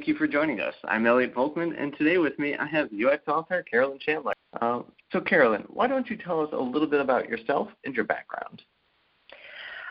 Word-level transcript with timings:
Thank 0.00 0.08
you 0.08 0.14
for 0.14 0.26
joining 0.26 0.60
us. 0.60 0.72
I'm 0.84 1.04
Elliot 1.04 1.34
Volkman, 1.34 1.78
and 1.78 1.94
today 1.98 2.16
with 2.16 2.38
me 2.38 2.56
I 2.56 2.64
have 2.64 2.86
UX 2.86 3.28
author 3.28 3.62
Carolyn 3.70 3.98
Chandler. 3.98 4.32
Uh, 4.58 4.80
so, 5.12 5.20
Carolyn, 5.20 5.64
why 5.68 5.88
don't 5.88 6.08
you 6.08 6.16
tell 6.16 6.40
us 6.40 6.48
a 6.54 6.56
little 6.56 6.88
bit 6.88 7.02
about 7.02 7.28
yourself 7.28 7.68
and 7.84 7.94
your 7.94 8.06
background? 8.06 8.62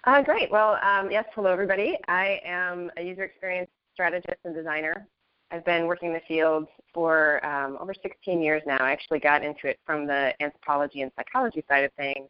Uh, 0.05 0.23
great. 0.23 0.49
Well, 0.49 0.79
um, 0.81 1.11
yes, 1.11 1.25
hello, 1.35 1.51
everybody. 1.51 1.95
I 2.07 2.41
am 2.43 2.89
a 2.97 3.03
user 3.03 3.21
experience 3.21 3.69
strategist 3.93 4.39
and 4.45 4.55
designer. 4.55 5.05
I've 5.51 5.63
been 5.63 5.85
working 5.85 6.07
in 6.07 6.15
the 6.15 6.21
field 6.27 6.65
for 6.91 7.45
um, 7.45 7.77
over 7.79 7.93
16 7.93 8.41
years 8.41 8.63
now. 8.65 8.77
I 8.79 8.91
actually 8.91 9.19
got 9.19 9.43
into 9.43 9.67
it 9.67 9.79
from 9.85 10.07
the 10.07 10.33
anthropology 10.41 11.03
and 11.03 11.11
psychology 11.19 11.63
side 11.69 11.83
of 11.83 11.93
things, 11.93 12.27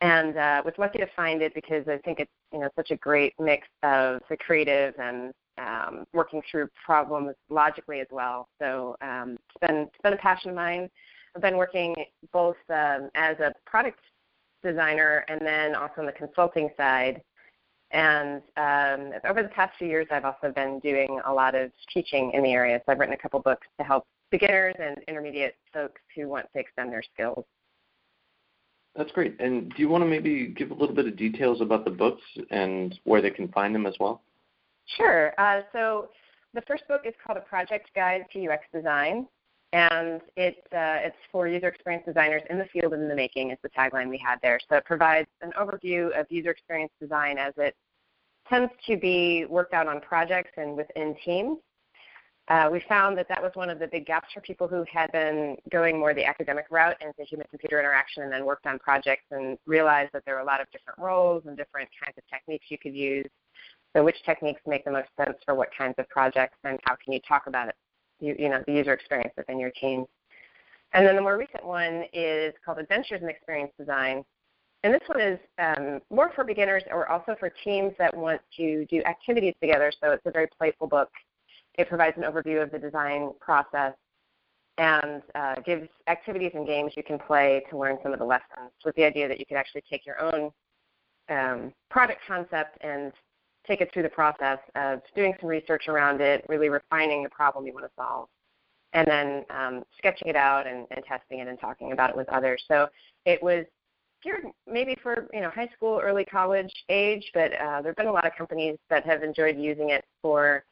and 0.00 0.34
uh, 0.38 0.62
was 0.64 0.72
lucky 0.78 0.98
to 1.00 1.08
find 1.14 1.42
it 1.42 1.52
because 1.52 1.86
I 1.88 1.98
think 1.98 2.20
it's 2.20 2.32
you 2.54 2.60
know 2.60 2.70
such 2.74 2.90
a 2.90 2.96
great 2.96 3.34
mix 3.38 3.68
of 3.82 4.22
the 4.30 4.38
creative 4.38 4.94
and 4.98 5.34
um, 5.60 6.06
working 6.12 6.42
through 6.50 6.68
problems 6.84 7.34
logically 7.48 8.00
as 8.00 8.06
well. 8.10 8.48
So 8.58 8.96
um, 9.02 9.38
it's 9.48 9.66
been 9.66 9.76
it's 9.82 10.02
been 10.02 10.14
a 10.14 10.16
passion 10.16 10.50
of 10.50 10.56
mine. 10.56 10.88
I've 11.36 11.42
been 11.42 11.56
working 11.56 11.94
both 12.32 12.56
um, 12.70 13.10
as 13.14 13.38
a 13.38 13.52
product 13.66 14.00
designer 14.62 15.24
and 15.28 15.40
then 15.40 15.74
also 15.74 15.94
on 15.98 16.06
the 16.06 16.12
consulting 16.12 16.70
side. 16.76 17.22
And 17.92 18.42
um, 18.56 19.12
over 19.28 19.42
the 19.42 19.48
past 19.48 19.76
few 19.78 19.88
years, 19.88 20.06
I've 20.10 20.24
also 20.24 20.52
been 20.54 20.78
doing 20.80 21.20
a 21.26 21.32
lot 21.32 21.54
of 21.54 21.72
teaching 21.92 22.30
in 22.34 22.42
the 22.42 22.52
area. 22.52 22.80
So 22.84 22.92
I've 22.92 22.98
written 22.98 23.14
a 23.14 23.18
couple 23.18 23.40
books 23.40 23.66
to 23.78 23.84
help 23.84 24.06
beginners 24.30 24.76
and 24.78 24.98
intermediate 25.08 25.56
folks 25.72 26.00
who 26.14 26.28
want 26.28 26.46
to 26.52 26.60
extend 26.60 26.92
their 26.92 27.02
skills. 27.14 27.44
That's 28.94 29.10
great. 29.12 29.40
And 29.40 29.70
do 29.70 29.82
you 29.82 29.88
want 29.88 30.02
to 30.02 30.08
maybe 30.08 30.48
give 30.48 30.70
a 30.70 30.74
little 30.74 30.94
bit 30.94 31.06
of 31.06 31.16
details 31.16 31.60
about 31.60 31.84
the 31.84 31.90
books 31.90 32.22
and 32.50 32.98
where 33.04 33.22
they 33.22 33.30
can 33.30 33.48
find 33.48 33.74
them 33.74 33.86
as 33.86 33.94
well? 33.98 34.22
Sure. 34.96 35.32
Uh, 35.38 35.62
so 35.72 36.08
the 36.54 36.62
first 36.62 36.86
book 36.88 37.02
is 37.04 37.14
called 37.24 37.38
A 37.38 37.42
Project 37.42 37.90
Guide 37.94 38.24
to 38.32 38.48
UX 38.48 38.64
Design, 38.72 39.26
and 39.72 40.20
it, 40.36 40.56
uh, 40.72 41.06
it's 41.06 41.16
for 41.30 41.46
user 41.46 41.68
experience 41.68 42.04
designers 42.04 42.42
in 42.50 42.58
the 42.58 42.66
field 42.72 42.92
and 42.92 43.02
in 43.02 43.08
the 43.08 43.14
making 43.14 43.50
is 43.50 43.58
the 43.62 43.68
tagline 43.70 44.08
we 44.08 44.18
had 44.18 44.38
there. 44.42 44.58
So 44.68 44.76
it 44.76 44.84
provides 44.84 45.28
an 45.42 45.52
overview 45.58 46.18
of 46.18 46.26
user 46.28 46.50
experience 46.50 46.92
design 47.00 47.38
as 47.38 47.54
it 47.56 47.76
tends 48.48 48.72
to 48.86 48.96
be 48.96 49.46
worked 49.48 49.74
out 49.74 49.86
on 49.86 50.00
projects 50.00 50.50
and 50.56 50.76
within 50.76 51.14
teams. 51.24 51.58
Uh, 52.48 52.68
we 52.72 52.82
found 52.88 53.16
that 53.16 53.28
that 53.28 53.40
was 53.40 53.52
one 53.54 53.70
of 53.70 53.78
the 53.78 53.86
big 53.86 54.04
gaps 54.04 54.26
for 54.34 54.40
people 54.40 54.66
who 54.66 54.84
had 54.92 55.12
been 55.12 55.56
going 55.70 55.96
more 55.96 56.12
the 56.12 56.24
academic 56.24 56.66
route 56.68 56.96
into 57.00 57.22
human-computer 57.22 57.78
interaction 57.78 58.24
and 58.24 58.32
then 58.32 58.44
worked 58.44 58.66
on 58.66 58.76
projects 58.80 59.22
and 59.30 59.56
realized 59.66 60.10
that 60.12 60.24
there 60.24 60.34
were 60.34 60.40
a 60.40 60.44
lot 60.44 60.60
of 60.60 60.68
different 60.72 60.98
roles 60.98 61.44
and 61.46 61.56
different 61.56 61.88
kinds 62.04 62.18
of 62.18 62.24
techniques 62.28 62.66
you 62.68 62.76
could 62.76 62.94
use 62.94 63.26
so 63.94 64.04
which 64.04 64.22
techniques 64.24 64.60
make 64.66 64.84
the 64.84 64.90
most 64.90 65.08
sense 65.16 65.36
for 65.44 65.54
what 65.54 65.68
kinds 65.76 65.94
of 65.98 66.08
projects 66.08 66.56
and 66.64 66.78
how 66.84 66.96
can 67.02 67.12
you 67.12 67.20
talk 67.26 67.46
about 67.46 67.68
it, 67.68 67.74
you, 68.20 68.36
you 68.38 68.48
know, 68.48 68.62
the 68.66 68.72
user 68.72 68.92
experience 68.92 69.32
within 69.36 69.58
your 69.58 69.70
team. 69.70 70.04
And 70.92 71.06
then 71.06 71.16
the 71.16 71.22
more 71.22 71.36
recent 71.36 71.64
one 71.64 72.04
is 72.12 72.52
called 72.64 72.78
Adventures 72.78 73.22
in 73.22 73.28
Experience 73.28 73.72
Design. 73.78 74.24
And 74.82 74.94
this 74.94 75.02
one 75.06 75.20
is 75.20 75.38
um, 75.58 76.00
more 76.10 76.32
for 76.34 76.42
beginners 76.42 76.82
or 76.90 77.08
also 77.10 77.36
for 77.38 77.52
teams 77.64 77.92
that 77.98 78.16
want 78.16 78.40
to 78.56 78.86
do 78.86 79.02
activities 79.02 79.54
together. 79.60 79.92
So 80.02 80.10
it's 80.12 80.24
a 80.26 80.30
very 80.30 80.48
playful 80.58 80.86
book. 80.86 81.10
It 81.78 81.88
provides 81.88 82.16
an 82.16 82.24
overview 82.24 82.62
of 82.62 82.70
the 82.70 82.78
design 82.78 83.32
process 83.40 83.94
and 84.78 85.22
uh, 85.34 85.56
gives 85.60 85.88
activities 86.08 86.52
and 86.54 86.66
games 86.66 86.92
you 86.96 87.02
can 87.02 87.18
play 87.18 87.62
to 87.70 87.78
learn 87.78 87.98
some 88.02 88.12
of 88.12 88.18
the 88.18 88.24
lessons 88.24 88.72
with 88.84 88.94
the 88.96 89.04
idea 89.04 89.28
that 89.28 89.38
you 89.38 89.44
could 89.46 89.58
actually 89.58 89.82
take 89.88 90.06
your 90.06 90.20
own 90.20 90.50
um, 91.28 91.72
product 91.90 92.20
concept 92.26 92.78
and 92.80 93.12
take 93.66 93.80
it 93.80 93.90
through 93.92 94.02
the 94.02 94.08
process 94.08 94.58
of 94.74 95.00
doing 95.14 95.34
some 95.40 95.48
research 95.48 95.88
around 95.88 96.20
it, 96.20 96.44
really 96.48 96.68
refining 96.68 97.22
the 97.22 97.28
problem 97.28 97.66
you 97.66 97.72
want 97.72 97.86
to 97.86 97.92
solve, 97.96 98.28
and 98.92 99.06
then 99.06 99.44
um, 99.50 99.82
sketching 99.98 100.28
it 100.28 100.36
out 100.36 100.66
and, 100.66 100.86
and 100.90 101.04
testing 101.04 101.40
it 101.40 101.48
and 101.48 101.58
talking 101.60 101.92
about 101.92 102.10
it 102.10 102.16
with 102.16 102.28
others. 102.28 102.62
So 102.68 102.88
it 103.24 103.42
was 103.42 103.64
geared 104.22 104.44
maybe 104.66 104.96
for 105.02 105.28
you 105.32 105.40
know 105.40 105.50
high 105.50 105.68
school, 105.74 106.00
early 106.02 106.24
college 106.24 106.72
age, 106.88 107.30
but 107.34 107.52
uh, 107.52 107.82
there 107.82 107.90
have 107.90 107.96
been 107.96 108.06
a 108.06 108.12
lot 108.12 108.26
of 108.26 108.32
companies 108.36 108.76
that 108.88 109.04
have 109.04 109.22
enjoyed 109.22 109.56
using 109.56 109.90
it 109.90 110.04
for 110.22 110.64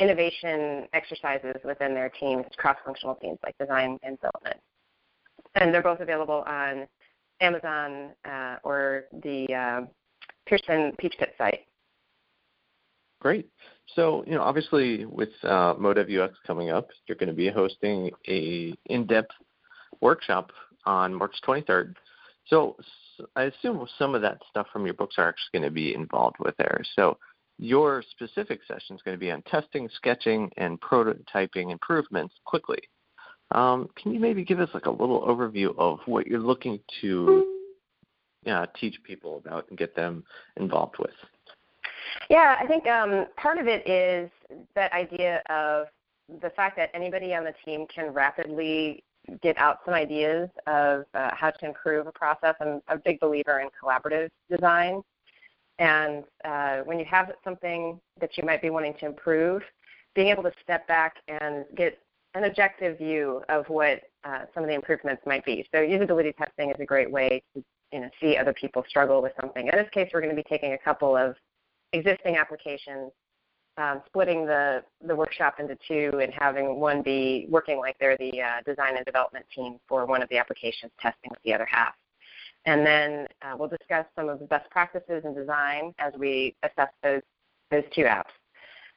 innovation 0.00 0.86
exercises 0.94 1.56
within 1.64 1.94
their 1.94 2.08
teams, 2.08 2.44
cross-functional 2.56 3.14
teams 3.16 3.38
like 3.44 3.56
design 3.58 3.98
and 4.02 4.18
development. 4.18 4.56
And 5.54 5.72
they're 5.72 5.82
both 5.82 6.00
available 6.00 6.44
on 6.46 6.86
Amazon 7.40 8.10
uh, 8.24 8.56
or 8.64 9.04
the 9.22 9.54
uh, 9.54 9.80
Pearson 10.46 10.92
Peachpit 11.00 11.36
site. 11.38 11.66
Great. 13.22 13.48
So, 13.94 14.24
you 14.26 14.34
know, 14.34 14.42
obviously 14.42 15.04
with 15.04 15.28
uh, 15.44 15.74
Modev 15.74 16.10
UX 16.10 16.34
coming 16.44 16.70
up, 16.70 16.88
you're 17.06 17.16
going 17.16 17.28
to 17.28 17.32
be 17.32 17.48
hosting 17.48 18.10
a 18.26 18.74
in-depth 18.86 19.30
workshop 20.00 20.50
on 20.86 21.14
March 21.14 21.36
23rd. 21.46 21.94
So, 22.48 22.76
I 23.36 23.44
assume 23.44 23.86
some 23.96 24.16
of 24.16 24.22
that 24.22 24.38
stuff 24.50 24.66
from 24.72 24.86
your 24.86 24.94
books 24.94 25.14
are 25.18 25.28
actually 25.28 25.60
going 25.60 25.70
to 25.70 25.72
be 25.72 25.94
involved 25.94 26.34
with 26.40 26.56
there. 26.56 26.80
So, 26.96 27.16
your 27.58 28.02
specific 28.10 28.58
session 28.66 28.96
is 28.96 29.02
going 29.02 29.16
to 29.16 29.20
be 29.20 29.30
on 29.30 29.42
testing, 29.42 29.88
sketching, 29.94 30.50
and 30.56 30.80
prototyping 30.80 31.70
improvements 31.70 32.34
quickly. 32.44 32.80
Um, 33.52 33.88
can 33.94 34.12
you 34.12 34.18
maybe 34.18 34.44
give 34.44 34.58
us 34.58 34.70
like 34.74 34.86
a 34.86 34.90
little 34.90 35.20
overview 35.20 35.78
of 35.78 36.00
what 36.06 36.26
you're 36.26 36.40
looking 36.40 36.80
to 37.02 37.46
uh, 38.48 38.66
teach 38.80 38.96
people 39.04 39.36
about 39.36 39.68
and 39.68 39.78
get 39.78 39.94
them 39.94 40.24
involved 40.56 40.96
with? 40.98 41.12
Yeah, 42.30 42.56
I 42.58 42.66
think 42.66 42.86
um, 42.86 43.26
part 43.36 43.58
of 43.58 43.66
it 43.66 43.88
is 43.88 44.30
that 44.74 44.92
idea 44.92 45.42
of 45.48 45.86
the 46.40 46.50
fact 46.50 46.76
that 46.76 46.90
anybody 46.94 47.34
on 47.34 47.44
the 47.44 47.54
team 47.64 47.86
can 47.92 48.12
rapidly 48.12 49.02
get 49.40 49.56
out 49.58 49.78
some 49.84 49.94
ideas 49.94 50.48
of 50.66 51.04
uh, 51.14 51.30
how 51.34 51.50
to 51.50 51.66
improve 51.66 52.06
a 52.06 52.12
process. 52.12 52.54
I'm 52.60 52.80
a 52.88 52.98
big 52.98 53.20
believer 53.20 53.60
in 53.60 53.68
collaborative 53.80 54.28
design. 54.50 55.02
And 55.78 56.24
uh, 56.44 56.78
when 56.84 56.98
you 56.98 57.04
have 57.06 57.30
something 57.44 58.00
that 58.20 58.36
you 58.36 58.44
might 58.44 58.62
be 58.62 58.70
wanting 58.70 58.94
to 59.00 59.06
improve, 59.06 59.62
being 60.14 60.28
able 60.28 60.42
to 60.42 60.52
step 60.62 60.86
back 60.86 61.16
and 61.28 61.64
get 61.74 61.98
an 62.34 62.44
objective 62.44 62.98
view 62.98 63.42
of 63.48 63.68
what 63.68 64.00
uh, 64.24 64.40
some 64.54 64.62
of 64.62 64.68
the 64.68 64.74
improvements 64.74 65.22
might 65.26 65.44
be. 65.44 65.66
So 65.72 65.78
usability 65.80 66.36
testing 66.36 66.70
is 66.70 66.76
a 66.80 66.84
great 66.84 67.10
way 67.10 67.42
to 67.54 67.64
you 67.92 68.00
know, 68.00 68.10
see 68.20 68.36
other 68.36 68.54
people 68.54 68.84
struggle 68.88 69.20
with 69.22 69.32
something. 69.40 69.68
In 69.68 69.76
this 69.76 69.88
case, 69.92 70.10
we're 70.12 70.20
going 70.20 70.34
to 70.34 70.36
be 70.36 70.48
taking 70.48 70.72
a 70.72 70.78
couple 70.78 71.16
of 71.16 71.36
existing 71.92 72.36
applications, 72.36 73.12
um, 73.78 74.02
splitting 74.06 74.44
the, 74.44 74.82
the 75.06 75.14
workshop 75.14 75.56
into 75.58 75.76
two 75.88 76.18
and 76.20 76.32
having 76.32 76.78
one 76.78 77.02
be 77.02 77.46
working 77.48 77.78
like 77.78 77.96
they're 77.98 78.16
the 78.18 78.40
uh, 78.40 78.60
design 78.66 78.96
and 78.96 79.04
development 79.06 79.46
team 79.54 79.78
for 79.88 80.04
one 80.06 80.22
of 80.22 80.28
the 80.28 80.38
applications, 80.38 80.92
testing 81.00 81.30
with 81.30 81.42
the 81.44 81.54
other 81.54 81.66
half. 81.66 81.94
And 82.64 82.86
then 82.86 83.26
uh, 83.42 83.56
we'll 83.58 83.68
discuss 83.68 84.06
some 84.14 84.28
of 84.28 84.38
the 84.38 84.44
best 84.46 84.70
practices 84.70 85.24
in 85.24 85.34
design 85.34 85.94
as 85.98 86.12
we 86.18 86.54
assess 86.62 86.90
those, 87.02 87.22
those 87.70 87.84
two 87.94 88.02
apps. 88.02 88.30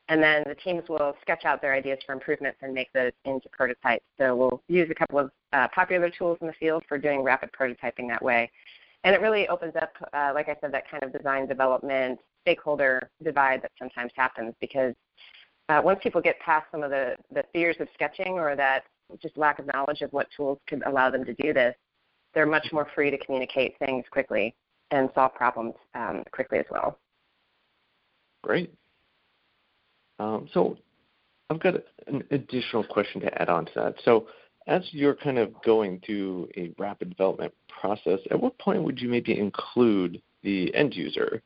And 0.07 0.21
then 0.21 0.43
the 0.45 0.55
teams 0.55 0.87
will 0.87 1.15
sketch 1.21 1.45
out 1.45 1.61
their 1.61 1.73
ideas 1.73 1.97
for 2.05 2.13
improvements 2.13 2.59
and 2.61 2.73
make 2.73 2.93
those 2.93 3.11
into 3.23 3.49
prototypes. 3.49 4.05
So 4.19 4.35
we'll 4.35 4.61
use 4.67 4.89
a 4.91 4.93
couple 4.93 5.17
of 5.17 5.31
uh, 5.51 5.67
popular 5.73 6.11
tools 6.11 6.37
in 6.41 6.47
the 6.47 6.53
field 6.53 6.83
for 6.87 6.99
doing 6.99 7.23
rapid 7.23 7.49
prototyping 7.59 8.07
that 8.09 8.21
way. 8.21 8.51
And 9.03 9.15
it 9.15 9.21
really 9.21 9.47
opens 9.47 9.75
up, 9.75 9.93
uh, 10.13 10.31
like 10.35 10.47
I 10.47 10.57
said, 10.61 10.71
that 10.73 10.89
kind 10.89 11.01
of 11.01 11.11
design 11.11 11.47
development 11.47 12.19
stakeholder 12.45 13.09
divide 13.23 13.61
that 13.63 13.71
sometimes 13.79 14.11
happens 14.15 14.53
because 14.61 14.93
uh, 15.69 15.81
once 15.83 15.99
people 16.03 16.21
get 16.21 16.39
past 16.39 16.67
some 16.71 16.83
of 16.83 16.91
the, 16.91 17.15
the 17.33 17.43
fears 17.51 17.75
of 17.79 17.87
sketching 17.93 18.33
or 18.33 18.55
that 18.55 18.83
just 19.21 19.35
lack 19.37 19.57
of 19.59 19.65
knowledge 19.73 20.01
of 20.01 20.11
what 20.13 20.27
tools 20.35 20.59
could 20.67 20.83
allow 20.85 21.09
them 21.09 21.25
to 21.25 21.33
do 21.35 21.53
this, 21.53 21.75
they're 22.33 22.45
much 22.45 22.67
more 22.71 22.87
free 22.93 23.09
to 23.09 23.17
communicate 23.17 23.75
things 23.79 24.03
quickly 24.11 24.53
and 24.91 25.09
solve 25.15 25.33
problems 25.33 25.73
um, 25.95 26.23
quickly 26.31 26.59
as 26.59 26.65
well. 26.69 26.99
Great. 28.43 28.71
Um, 30.19 30.47
so 30.53 30.77
I've 31.49 31.59
got 31.59 31.75
an 32.07 32.23
additional 32.31 32.83
question 32.83 33.21
to 33.21 33.41
add 33.41 33.49
on 33.49 33.65
to 33.65 33.71
that. 33.75 33.95
So 34.03 34.27
as 34.67 34.83
you're 34.91 35.15
kind 35.15 35.37
of 35.37 35.51
going 35.63 36.01
through 36.05 36.49
a 36.57 36.71
rapid 36.77 37.09
development 37.09 37.53
process, 37.69 38.19
at 38.29 38.39
what 38.39 38.57
point 38.59 38.83
would 38.83 38.99
you 38.99 39.09
maybe 39.09 39.37
include 39.37 40.21
the 40.43 40.73
end 40.75 40.93
user 40.95 41.41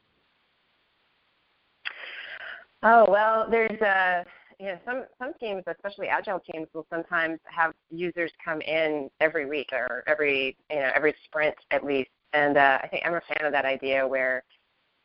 Oh 2.83 3.05
well, 3.09 3.47
there's 3.49 3.81
a 3.81 4.25
you 4.59 4.67
know 4.67 4.79
some 4.85 5.05
some 5.17 5.33
teams, 5.39 5.63
especially 5.67 6.07
agile 6.07 6.39
teams, 6.39 6.67
will 6.73 6.87
sometimes 6.89 7.39
have 7.45 7.73
users 7.89 8.31
come 8.43 8.61
in 8.61 9.09
every 9.19 9.45
week 9.45 9.69
or 9.71 10.03
every 10.07 10.55
you 10.69 10.77
know 10.77 10.91
every 10.95 11.13
sprint 11.25 11.55
at 11.71 11.83
least. 11.83 12.09
And 12.33 12.57
uh, 12.57 12.79
I 12.83 12.87
think 12.87 13.03
I'm 13.05 13.15
a 13.15 13.21
fan 13.21 13.45
of 13.45 13.51
that 13.51 13.65
idea 13.65 14.07
where 14.07 14.43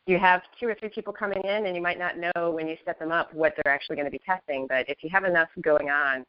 you 0.05 0.19
have 0.19 0.41
two 0.59 0.67
or 0.67 0.75
three 0.75 0.89
people 0.89 1.11
coming 1.11 1.41
in, 1.43 1.65
and 1.65 1.75
you 1.75 1.81
might 1.81 1.97
not 1.97 2.17
know 2.17 2.51
when 2.51 2.67
you 2.67 2.77
set 2.85 2.99
them 2.99 3.11
up 3.11 3.33
what 3.33 3.55
they're 3.55 3.73
actually 3.73 3.95
going 3.95 4.05
to 4.05 4.11
be 4.11 4.21
testing. 4.25 4.67
But 4.69 4.87
if 4.87 5.03
you 5.03 5.09
have 5.11 5.23
enough 5.25 5.49
going 5.61 5.89
on 5.89 6.23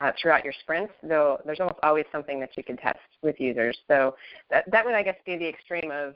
uh, 0.00 0.12
throughout 0.20 0.44
your 0.44 0.54
sprints, 0.60 0.92
though, 1.02 1.38
there's 1.44 1.60
almost 1.60 1.80
always 1.82 2.04
something 2.12 2.38
that 2.40 2.50
you 2.56 2.62
can 2.62 2.76
test 2.76 2.98
with 3.22 3.40
users. 3.40 3.76
So 3.88 4.14
that 4.50 4.64
that 4.70 4.84
would 4.86 4.94
I 4.94 5.02
guess 5.02 5.16
be 5.26 5.36
the 5.36 5.48
extreme 5.48 5.90
of 5.90 6.14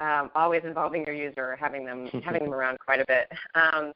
um, 0.00 0.30
always 0.34 0.62
involving 0.64 1.04
your 1.06 1.14
user 1.14 1.52
or 1.52 1.56
having 1.56 1.86
them 1.86 2.08
having 2.24 2.44
them 2.44 2.52
around 2.52 2.78
quite 2.78 3.00
a 3.00 3.06
bit. 3.06 3.30
Um, 3.54 3.92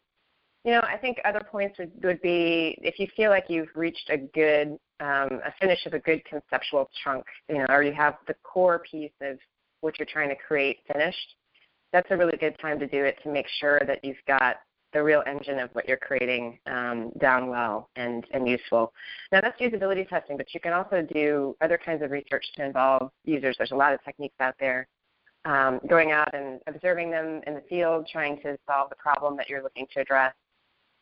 You 0.66 0.72
know, 0.72 0.80
I 0.80 0.96
think 0.96 1.18
other 1.24 1.42
points 1.48 1.78
would, 1.78 1.92
would 2.02 2.20
be 2.22 2.76
if 2.82 2.98
you 2.98 3.06
feel 3.16 3.30
like 3.30 3.44
you've 3.48 3.68
reached 3.76 4.10
a 4.10 4.18
good, 4.18 4.76
um, 4.98 5.40
a 5.46 5.54
finish 5.60 5.86
of 5.86 5.94
a 5.94 6.00
good 6.00 6.24
conceptual 6.24 6.90
chunk, 7.04 7.24
you 7.48 7.58
know, 7.58 7.66
or 7.68 7.84
you 7.84 7.92
have 7.92 8.16
the 8.26 8.34
core 8.42 8.80
piece 8.90 9.12
of 9.20 9.38
what 9.80 9.96
you're 9.96 10.06
trying 10.06 10.28
to 10.28 10.34
create 10.34 10.78
finished, 10.92 11.36
that's 11.92 12.08
a 12.10 12.16
really 12.16 12.36
good 12.36 12.58
time 12.58 12.80
to 12.80 12.86
do 12.88 13.04
it 13.04 13.16
to 13.22 13.30
make 13.30 13.46
sure 13.60 13.80
that 13.86 14.04
you've 14.04 14.16
got 14.26 14.56
the 14.92 15.00
real 15.00 15.22
engine 15.28 15.60
of 15.60 15.70
what 15.70 15.86
you're 15.86 15.96
creating 15.98 16.58
um, 16.66 17.12
down 17.20 17.48
well 17.48 17.88
and, 17.94 18.26
and 18.32 18.48
useful. 18.48 18.92
Now 19.30 19.42
that's 19.42 19.60
usability 19.60 20.08
testing, 20.08 20.36
but 20.36 20.52
you 20.52 20.58
can 20.58 20.72
also 20.72 21.06
do 21.14 21.54
other 21.60 21.78
kinds 21.78 22.02
of 22.02 22.10
research 22.10 22.44
to 22.56 22.64
involve 22.64 23.12
users. 23.24 23.54
There's 23.56 23.70
a 23.70 23.76
lot 23.76 23.94
of 23.94 24.02
techniques 24.02 24.34
out 24.40 24.56
there. 24.58 24.88
Um, 25.44 25.78
going 25.88 26.10
out 26.10 26.34
and 26.34 26.58
observing 26.66 27.12
them 27.12 27.40
in 27.46 27.54
the 27.54 27.62
field, 27.68 28.08
trying 28.10 28.40
to 28.40 28.58
solve 28.66 28.90
the 28.90 28.96
problem 28.96 29.36
that 29.36 29.48
you're 29.48 29.62
looking 29.62 29.86
to 29.94 30.00
address, 30.00 30.34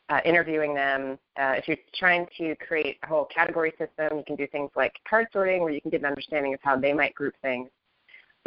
uh, 0.08 0.20
interviewing 0.24 0.74
them. 0.74 1.18
Uh, 1.38 1.54
if 1.56 1.66
you're 1.66 1.76
trying 1.94 2.26
to 2.38 2.54
create 2.56 2.98
a 3.02 3.06
whole 3.06 3.26
category 3.26 3.72
system, 3.78 4.18
you 4.18 4.24
can 4.26 4.36
do 4.36 4.46
things 4.48 4.70
like 4.76 4.92
card 5.08 5.26
sorting, 5.32 5.62
where 5.62 5.72
you 5.72 5.80
can 5.80 5.90
get 5.90 6.00
an 6.00 6.06
understanding 6.06 6.54
of 6.54 6.60
how 6.62 6.76
they 6.76 6.92
might 6.92 7.14
group 7.14 7.34
things. 7.42 7.68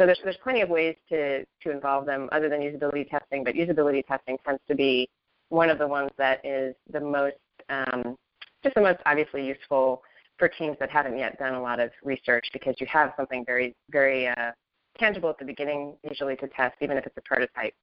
So 0.00 0.06
there's 0.06 0.20
there's 0.22 0.36
plenty 0.42 0.60
of 0.60 0.68
ways 0.68 0.94
to 1.08 1.44
to 1.44 1.70
involve 1.70 2.06
them 2.06 2.28
other 2.30 2.48
than 2.48 2.60
usability 2.60 3.08
testing, 3.08 3.42
but 3.42 3.54
usability 3.54 4.06
testing 4.06 4.38
tends 4.44 4.60
to 4.68 4.74
be 4.74 5.08
one 5.48 5.70
of 5.70 5.78
the 5.78 5.86
ones 5.86 6.10
that 6.18 6.44
is 6.44 6.74
the 6.92 7.00
most 7.00 7.36
um, 7.68 8.16
just 8.62 8.74
the 8.74 8.80
most 8.80 9.00
obviously 9.06 9.44
useful 9.44 10.02
for 10.38 10.48
teams 10.48 10.76
that 10.78 10.90
haven't 10.90 11.18
yet 11.18 11.36
done 11.38 11.54
a 11.54 11.60
lot 11.60 11.80
of 11.80 11.90
research 12.04 12.46
because 12.52 12.76
you 12.78 12.86
have 12.86 13.12
something 13.16 13.44
very 13.44 13.74
very 13.90 14.28
uh, 14.28 14.52
tangible 14.98 15.30
at 15.30 15.38
the 15.38 15.44
beginning 15.44 15.96
usually 16.08 16.36
to 16.36 16.48
test, 16.48 16.76
even 16.80 16.96
if 16.96 17.06
it's 17.06 17.16
a 17.16 17.22
prototype, 17.22 17.74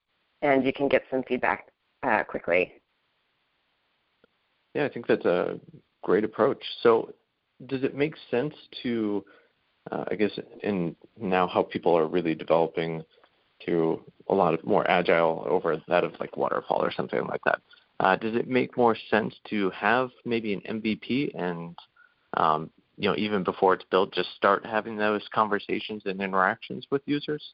and 0.42 0.66
you 0.66 0.72
can 0.72 0.88
get 0.88 1.04
some 1.12 1.24
feedback 1.24 1.68
uh, 2.04 2.24
quickly. 2.24 2.74
Yeah, 4.76 4.86
I 4.86 4.90
think 4.90 5.08
that's 5.08 5.26
a 5.26 5.58
great 6.04 6.26
approach. 6.26 6.62
So, 6.84 7.14
does 7.68 7.84
it 7.84 7.96
make 7.96 8.14
sense 8.30 8.54
to, 8.84 9.24
uh, 9.90 10.04
I 10.12 10.16
guess, 10.16 10.32
in 10.62 10.96
now 11.20 11.48
how 11.48 11.64
people 11.64 11.98
are 11.98 12.08
really 12.08 12.36
developing 12.36 13.04
to 13.66 14.04
a 14.28 14.36
lot 14.36 14.54
of 14.54 14.64
more 14.66 14.90
agile 14.92 15.46
over 15.48 15.82
that 15.88 16.04
of 16.04 16.12
like 16.20 16.36
waterfall 16.36 16.84
or 16.84 16.92
something 16.92 17.26
like 17.26 17.40
that? 17.46 17.62
Uh, 18.02 18.18
does 18.18 18.36
it 18.36 18.50
make 18.50 18.76
more 18.76 18.98
sense 19.10 19.34
to 19.50 19.70
have 19.70 20.10
maybe 20.26 20.54
an 20.54 20.82
MVP 20.82 21.32
and, 21.34 21.78
um, 22.36 22.70
you 22.98 23.10
know, 23.10 23.16
even 23.16 23.46
before 23.46 23.74
it's 23.76 23.86
built, 23.90 24.14
just 24.14 24.36
start 24.36 24.66
having 24.66 24.98
those 24.98 25.24
conversations 25.34 26.02
and 26.06 26.22
interactions 26.22 26.86
with 26.92 27.02
users? 27.06 27.54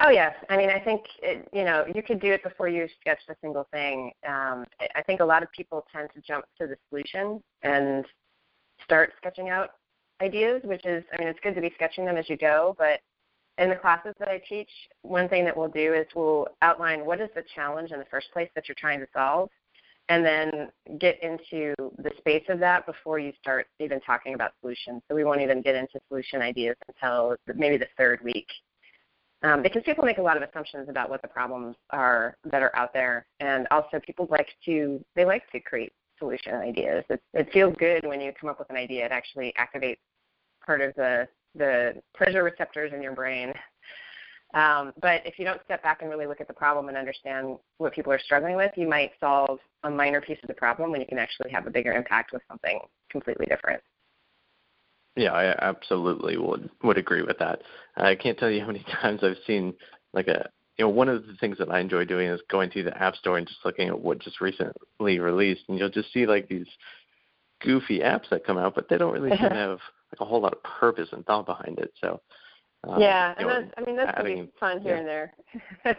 Oh 0.00 0.10
yes, 0.10 0.34
I 0.48 0.56
mean 0.56 0.70
I 0.70 0.78
think 0.78 1.02
it, 1.22 1.48
you 1.52 1.64
know 1.64 1.84
you 1.92 2.02
could 2.02 2.20
do 2.20 2.32
it 2.32 2.42
before 2.42 2.68
you 2.68 2.86
sketch 3.00 3.20
a 3.28 3.34
single 3.40 3.66
thing. 3.72 4.12
Um, 4.26 4.64
I 4.94 5.02
think 5.02 5.20
a 5.20 5.24
lot 5.24 5.42
of 5.42 5.50
people 5.52 5.84
tend 5.92 6.10
to 6.14 6.20
jump 6.20 6.44
to 6.60 6.66
the 6.66 6.76
solution 6.88 7.42
and 7.62 8.04
start 8.84 9.12
sketching 9.18 9.48
out 9.48 9.70
ideas, 10.22 10.60
which 10.64 10.84
is 10.86 11.04
I 11.12 11.18
mean 11.18 11.28
it's 11.28 11.40
good 11.42 11.54
to 11.54 11.60
be 11.60 11.72
sketching 11.74 12.04
them 12.04 12.16
as 12.16 12.28
you 12.28 12.36
go, 12.36 12.76
but 12.78 13.00
in 13.58 13.68
the 13.68 13.76
classes 13.76 14.14
that 14.20 14.28
I 14.28 14.40
teach, 14.48 14.70
one 15.02 15.28
thing 15.28 15.44
that 15.44 15.56
we'll 15.56 15.68
do 15.68 15.92
is 15.92 16.06
we'll 16.14 16.46
outline 16.62 17.04
what 17.04 17.20
is 17.20 17.28
the 17.34 17.42
challenge 17.54 17.90
in 17.90 17.98
the 17.98 18.06
first 18.08 18.28
place 18.32 18.48
that 18.54 18.68
you're 18.68 18.76
trying 18.78 19.00
to 19.00 19.06
solve, 19.12 19.50
and 20.08 20.24
then 20.24 20.68
get 20.98 21.20
into 21.24 21.74
the 21.98 22.12
space 22.18 22.44
of 22.48 22.60
that 22.60 22.86
before 22.86 23.18
you 23.18 23.32
start 23.40 23.66
even 23.80 24.00
talking 24.00 24.34
about 24.34 24.52
solutions. 24.60 25.02
So 25.08 25.16
we 25.16 25.24
won't 25.24 25.40
even 25.40 25.60
get 25.60 25.74
into 25.74 25.98
solution 26.08 26.40
ideas 26.40 26.76
until 26.86 27.36
maybe 27.56 27.76
the 27.76 27.88
third 27.96 28.22
week 28.22 28.46
um, 29.42 29.62
because 29.62 29.82
people 29.84 30.04
make 30.04 30.18
a 30.18 30.22
lot 30.22 30.36
of 30.36 30.42
assumptions 30.42 30.88
about 30.88 31.08
what 31.10 31.22
the 31.22 31.28
problems 31.28 31.76
are 31.90 32.36
that 32.44 32.62
are 32.62 32.74
out 32.74 32.92
there, 32.92 33.26
and 33.40 33.66
also 33.70 34.00
people 34.04 34.26
like 34.30 34.48
to 34.64 35.04
they 35.14 35.24
like 35.24 35.48
to 35.52 35.60
create 35.60 35.92
solution 36.18 36.54
ideas. 36.54 37.04
It, 37.08 37.22
it 37.34 37.52
feels 37.52 37.74
good 37.78 38.04
when 38.04 38.20
you 38.20 38.32
come 38.38 38.50
up 38.50 38.58
with 38.58 38.70
an 38.70 38.76
idea. 38.76 39.06
It 39.06 39.12
actually 39.12 39.54
activates 39.58 39.98
part 40.64 40.80
of 40.80 40.94
the 40.94 41.28
the 41.54 41.94
pleasure 42.16 42.42
receptors 42.42 42.92
in 42.92 43.02
your 43.02 43.14
brain. 43.14 43.52
Um, 44.54 44.92
but 45.00 45.26
if 45.26 45.38
you 45.38 45.44
don't 45.44 45.60
step 45.64 45.82
back 45.82 46.00
and 46.00 46.10
really 46.10 46.26
look 46.26 46.40
at 46.40 46.48
the 46.48 46.54
problem 46.54 46.88
and 46.88 46.96
understand 46.96 47.58
what 47.76 47.92
people 47.92 48.12
are 48.12 48.18
struggling 48.18 48.56
with, 48.56 48.72
you 48.76 48.88
might 48.88 49.12
solve 49.20 49.58
a 49.84 49.90
minor 49.90 50.20
piece 50.20 50.38
of 50.42 50.48
the 50.48 50.54
problem 50.54 50.90
when 50.90 51.00
you 51.00 51.06
can 51.06 51.18
actually 51.18 51.50
have 51.50 51.66
a 51.66 51.70
bigger 51.70 51.92
impact 51.92 52.32
with 52.32 52.42
something 52.48 52.80
completely 53.10 53.46
different. 53.46 53.82
Yeah, 55.18 55.32
I 55.32 55.68
absolutely 55.68 56.36
would 56.36 56.70
would 56.84 56.96
agree 56.96 57.22
with 57.22 57.38
that. 57.38 57.62
I 57.96 58.14
can't 58.14 58.38
tell 58.38 58.50
you 58.50 58.60
how 58.60 58.68
many 58.68 58.84
times 59.02 59.20
I've 59.22 59.36
seen 59.46 59.74
like 60.12 60.28
a 60.28 60.48
you 60.76 60.84
know 60.84 60.90
one 60.90 61.08
of 61.08 61.26
the 61.26 61.34
things 61.40 61.58
that 61.58 61.70
I 61.70 61.80
enjoy 61.80 62.04
doing 62.04 62.28
is 62.28 62.40
going 62.48 62.70
through 62.70 62.84
the 62.84 63.02
app 63.02 63.16
store 63.16 63.36
and 63.36 63.46
just 63.46 63.64
looking 63.64 63.88
at 63.88 64.00
what 64.00 64.20
just 64.20 64.40
recently 64.40 65.18
released, 65.18 65.62
and 65.68 65.76
you'll 65.76 65.90
just 65.90 66.12
see 66.12 66.24
like 66.24 66.48
these 66.48 66.68
goofy 67.60 67.98
apps 67.98 68.30
that 68.30 68.46
come 68.46 68.58
out, 68.58 68.76
but 68.76 68.88
they 68.88 68.96
don't 68.96 69.12
really 69.12 69.30
seem 69.36 69.48
to 69.48 69.54
have 69.54 69.80
like 70.12 70.20
a 70.20 70.24
whole 70.24 70.40
lot 70.40 70.52
of 70.52 70.62
purpose 70.62 71.08
and 71.10 71.26
thought 71.26 71.46
behind 71.46 71.80
it. 71.80 71.92
So 72.00 72.20
um, 72.84 73.00
yeah, 73.00 73.34
and 73.38 73.48
know, 73.48 73.68
I 73.76 73.80
mean 73.80 73.96
that's 73.96 74.16
gonna 74.16 74.34
be 74.34 74.48
fun 74.60 74.80
here 74.80 74.94
yeah. 74.94 74.98
and 75.00 75.08
there. 75.08 75.34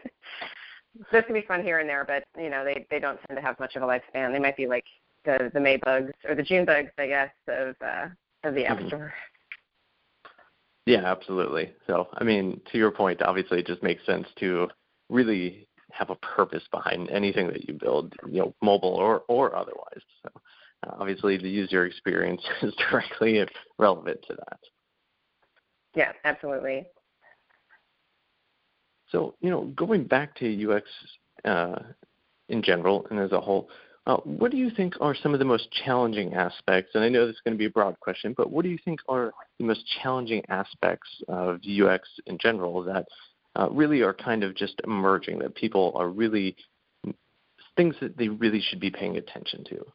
this 1.12 1.25
can 1.25 1.33
be 1.33 1.42
fun 1.42 1.62
here 1.62 1.80
and 1.80 1.89
there, 1.89 2.06
but 2.06 2.24
you 2.42 2.50
know 2.50 2.63
they 2.63 2.86
they 2.89 3.00
don't 3.00 3.19
tend 3.27 3.38
to 3.38 3.45
have 3.45 3.60
much 3.60 3.75
of 3.75 3.83
a 3.83 3.86
lifespan. 3.86 4.31
They 4.31 4.39
might 4.39 4.56
be 4.56 4.66
like 4.66 4.86
the 5.25 5.51
the 5.54 5.60
May 5.60 5.75
bugs 5.75 6.13
or 6.25 6.36
the 6.36 6.44
June 6.44 6.63
bugs, 6.63 6.92
I 6.98 7.07
guess, 7.07 7.31
of 7.50 7.75
uh, 7.86 8.07
of 8.44 8.56
the 8.56 8.65
App 8.65 8.77
mm-hmm. 8.77 8.88
Store. 8.88 9.13
Yeah, 10.86 11.06
absolutely. 11.06 11.74
So, 11.88 12.07
I 12.13 12.24
mean, 12.24 12.62
to 12.71 12.77
your 12.77 12.91
point, 12.91 13.21
obviously, 13.21 13.59
it 13.59 13.68
just 13.68 13.83
makes 13.83 14.06
sense 14.06 14.27
to 14.39 14.68
really 15.09 15.68
have 15.91 16.09
a 16.09 16.15
purpose 16.15 16.63
behind 16.71 17.09
anything 17.09 17.47
that 17.47 17.68
you 17.68 17.74
build, 17.74 18.13
you 18.28 18.40
know, 18.40 18.56
mobile 18.61 18.95
or 18.95 19.23
or 19.28 19.56
otherwise. 19.56 20.02
So, 20.23 20.30
uh, 20.87 20.95
obviously, 20.99 21.37
the 21.37 21.49
user 21.49 21.85
experience 21.85 22.42
is 22.61 22.73
directly 22.90 23.45
relevant 23.78 24.19
to 24.28 24.35
that. 24.35 24.59
Yeah, 25.95 26.11
absolutely. 26.23 26.87
So, 29.11 29.35
you 29.42 29.49
know, 29.49 29.66
going 29.75 30.06
back 30.06 30.35
to 30.35 30.71
UX 30.71 30.87
uh, 31.45 31.80
in 32.47 32.61
general 32.61 33.07
and 33.09 33.19
as 33.19 33.31
a 33.31 33.42
whole, 33.42 33.69
uh, 34.09 34.18
what 34.23 34.49
do 34.49 34.57
you 34.57 34.71
think 34.71 34.95
are 35.01 35.13
some 35.13 35.33
of 35.33 35.39
the 35.39 35.45
most 35.45 35.69
challenging 35.85 36.33
aspects? 36.33 36.95
And 36.95 37.04
I 37.04 37.09
know 37.09 37.28
this 37.28 37.35
is 37.35 37.42
going 37.45 37.54
to 37.54 37.59
be 37.59 37.66
a 37.66 37.69
broad 37.69 37.99
question, 37.99 38.33
but 38.35 38.49
what 38.51 38.63
do 38.63 38.69
you 38.69 38.80
think 38.83 39.01
are 39.07 39.31
the 39.59 39.66
most 39.66 39.83
challenging 40.01 40.42
aspects 40.49 41.07
of 41.28 41.59
UX 41.63 42.09
in 42.25 42.39
general 42.39 42.81
that 42.85 43.06
uh, 43.56 43.69
really 43.69 44.01
are 44.01 44.16
kind 44.16 44.44
of 44.44 44.56
just 44.56 44.81
emerging, 44.83 45.37
that 45.39 45.54
people 45.54 45.94
are 45.95 46.09
really 46.09 46.56
things 47.78 47.94
that 48.01 48.18
they 48.18 48.30
really 48.30 48.59
should 48.61 48.80
be 48.80 48.89
paying 48.89 49.18
attention 49.18 49.63
to? 49.66 49.85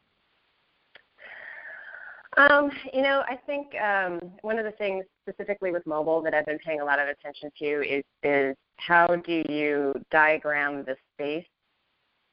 Um, 2.37 2.71
you 2.93 3.01
know, 3.01 3.21
I 3.27 3.35
think 3.45 3.67
um, 3.81 4.31
one 4.43 4.59
of 4.59 4.63
the 4.63 4.71
things 4.71 5.03
specifically 5.27 5.71
with 5.71 5.85
mobile 5.85 6.21
that 6.21 6.33
I've 6.33 6.45
been 6.45 6.59
paying 6.59 6.79
a 6.79 6.85
lot 6.85 6.99
of 6.99 7.09
attention 7.09 7.51
to 7.59 7.97
is 7.97 8.03
is 8.23 8.55
how 8.77 9.07
do 9.07 9.43
you 9.49 9.93
diagram 10.09 10.85
the 10.85 10.95
space 11.13 11.45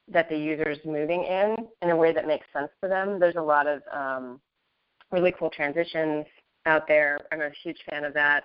that 0.09 0.29
the 0.29 0.37
user 0.37 0.69
is 0.69 0.79
moving 0.85 1.25
in 1.25 1.57
in 1.81 1.91
a 1.91 1.97
way 1.97 2.13
that 2.13 2.27
makes 2.27 2.47
sense 2.53 2.71
to 2.83 2.89
them. 2.89 3.19
There's 3.19 3.37
a 3.37 3.43
lot 3.43 3.67
of 3.67 3.83
um, 3.93 4.41
really 5.11 5.33
cool 5.39 5.51
transitions 5.51 6.27
out 6.67 6.87
there. 6.89 7.19
I'm 7.31 7.41
a 7.41 7.51
huge 7.63 7.79
fan 7.89 8.05
of 8.05 8.15
that. 8.15 8.45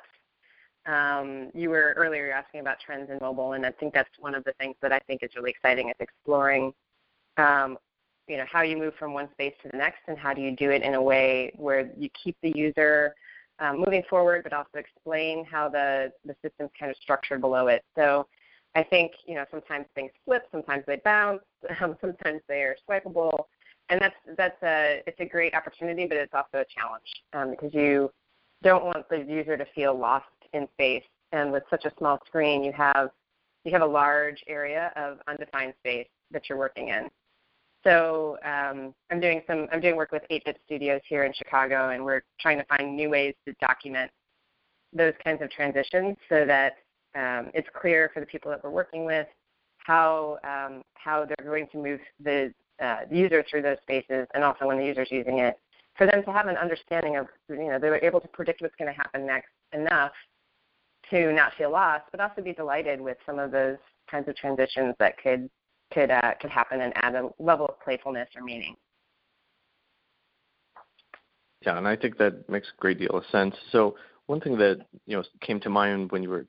Um, 0.85 1.51
you 1.53 1.69
were 1.69 1.93
earlier 1.97 2.31
asking 2.31 2.61
about 2.61 2.79
trends 2.79 3.09
in 3.09 3.17
mobile, 3.19 3.53
and 3.53 3.65
I 3.65 3.71
think 3.71 3.93
that's 3.93 4.09
one 4.19 4.35
of 4.35 4.43
the 4.45 4.53
things 4.53 4.75
that 4.81 4.93
I 4.93 4.99
think 4.99 5.21
is 5.21 5.31
really 5.35 5.51
exciting 5.51 5.89
is 5.89 5.95
exploring, 5.99 6.73
um, 7.37 7.77
you 8.27 8.37
know, 8.37 8.45
how 8.49 8.61
you 8.61 8.77
move 8.77 8.93
from 8.97 9.13
one 9.13 9.29
space 9.33 9.53
to 9.63 9.69
the 9.69 9.77
next, 9.77 9.99
and 10.07 10.17
how 10.17 10.33
do 10.33 10.41
you 10.41 10.55
do 10.55 10.69
it 10.71 10.83
in 10.83 10.93
a 10.93 11.01
way 11.01 11.51
where 11.57 11.89
you 11.97 12.09
keep 12.23 12.37
the 12.41 12.53
user 12.55 13.13
um, 13.59 13.79
moving 13.79 14.03
forward, 14.09 14.43
but 14.43 14.53
also 14.53 14.77
explain 14.77 15.43
how 15.43 15.67
the 15.67 16.11
the 16.25 16.35
system's 16.41 16.69
kind 16.79 16.89
of 16.89 16.97
structured 17.01 17.41
below 17.41 17.67
it. 17.67 17.83
So 17.95 18.27
I 18.77 18.83
think 18.83 19.13
you 19.25 19.33
know 19.33 19.45
sometimes 19.49 19.87
things 19.95 20.11
flip, 20.23 20.43
sometimes 20.51 20.83
they 20.85 21.01
bounce, 21.03 21.41
um, 21.81 21.97
sometimes 21.99 22.41
they 22.47 22.61
are 22.61 22.75
swipeable, 22.87 23.45
and 23.89 23.99
that's 23.99 24.15
that's 24.37 24.61
a 24.61 25.01
it's 25.07 25.19
a 25.19 25.25
great 25.25 25.55
opportunity, 25.55 26.05
but 26.05 26.17
it's 26.17 26.33
also 26.33 26.59
a 26.59 26.65
challenge 26.65 27.11
um, 27.33 27.51
because 27.51 27.73
you 27.73 28.11
don't 28.61 28.85
want 28.85 29.09
the 29.09 29.17
user 29.17 29.57
to 29.57 29.65
feel 29.73 29.97
lost 29.97 30.25
in 30.53 30.67
space. 30.73 31.03
And 31.31 31.51
with 31.51 31.63
such 31.71 31.85
a 31.85 31.91
small 31.97 32.19
screen, 32.27 32.63
you 32.63 32.71
have 32.73 33.09
you 33.65 33.71
have 33.71 33.81
a 33.81 33.85
large 33.87 34.43
area 34.47 34.93
of 34.95 35.17
undefined 35.27 35.73
space 35.79 36.07
that 36.29 36.47
you're 36.47 36.57
working 36.59 36.89
in. 36.89 37.09
So 37.83 38.37
um, 38.45 38.93
I'm 39.09 39.19
doing 39.19 39.41
some 39.47 39.67
I'm 39.71 39.81
doing 39.81 39.95
work 39.95 40.11
with 40.11 40.21
8-Bit 40.29 40.59
Studios 40.67 41.01
here 41.09 41.23
in 41.23 41.33
Chicago, 41.33 41.89
and 41.89 42.05
we're 42.05 42.21
trying 42.39 42.59
to 42.59 42.65
find 42.65 42.95
new 42.95 43.09
ways 43.09 43.33
to 43.47 43.55
document 43.59 44.11
those 44.93 45.13
kinds 45.23 45.41
of 45.41 45.49
transitions 45.49 46.15
so 46.29 46.45
that 46.45 46.77
um, 47.15 47.51
it's 47.53 47.67
clear 47.79 48.11
for 48.13 48.19
the 48.19 48.25
people 48.25 48.51
that 48.51 48.63
we're 48.63 48.69
working 48.69 49.05
with 49.05 49.27
how 49.87 50.37
um, 50.43 50.83
how 50.93 51.25
they're 51.25 51.45
going 51.45 51.67
to 51.71 51.77
move 51.77 51.99
the, 52.23 52.53
uh, 52.81 52.99
the 53.09 53.17
user 53.17 53.43
through 53.49 53.61
those 53.61 53.77
spaces, 53.81 54.27
and 54.33 54.43
also 54.43 54.67
when 54.67 54.77
the 54.77 54.85
user's 54.85 55.07
using 55.09 55.39
it, 55.39 55.57
for 55.97 56.05
them 56.05 56.23
to 56.23 56.31
have 56.31 56.47
an 56.47 56.57
understanding 56.57 57.15
of 57.15 57.27
you 57.49 57.69
know 57.69 57.79
they 57.79 57.89
were 57.89 58.03
able 58.03 58.19
to 58.19 58.27
predict 58.27 58.61
what's 58.61 58.75
going 58.75 58.93
to 58.93 58.97
happen 58.97 59.25
next 59.25 59.49
enough 59.73 60.11
to 61.09 61.31
not 61.31 61.53
feel 61.57 61.71
lost, 61.71 62.03
but 62.11 62.19
also 62.19 62.41
be 62.41 62.53
delighted 62.53 62.99
with 62.99 63.17
some 63.25 63.39
of 63.39 63.51
those 63.51 63.77
kinds 64.11 64.27
of 64.27 64.35
transitions 64.35 64.93
that 64.99 65.17
could 65.17 65.49
could 65.93 66.11
uh, 66.11 66.33
could 66.41 66.51
happen 66.51 66.81
and 66.81 66.93
add 66.97 67.15
a 67.15 67.29
level 67.39 67.65
of 67.65 67.79
playfulness 67.79 68.27
or 68.35 68.43
meaning. 68.43 68.75
Yeah, 71.65 71.77
and 71.77 71.87
I 71.87 71.95
think 71.95 72.17
that 72.17 72.47
makes 72.49 72.67
a 72.67 72.81
great 72.81 72.99
deal 72.99 73.11
of 73.11 73.23
sense. 73.31 73.55
So 73.71 73.95
one 74.25 74.41
thing 74.41 74.57
that 74.57 74.85
you 75.05 75.15
know 75.15 75.23
came 75.41 75.61
to 75.61 75.69
mind 75.69 76.11
when 76.11 76.23
you 76.23 76.29
were 76.29 76.45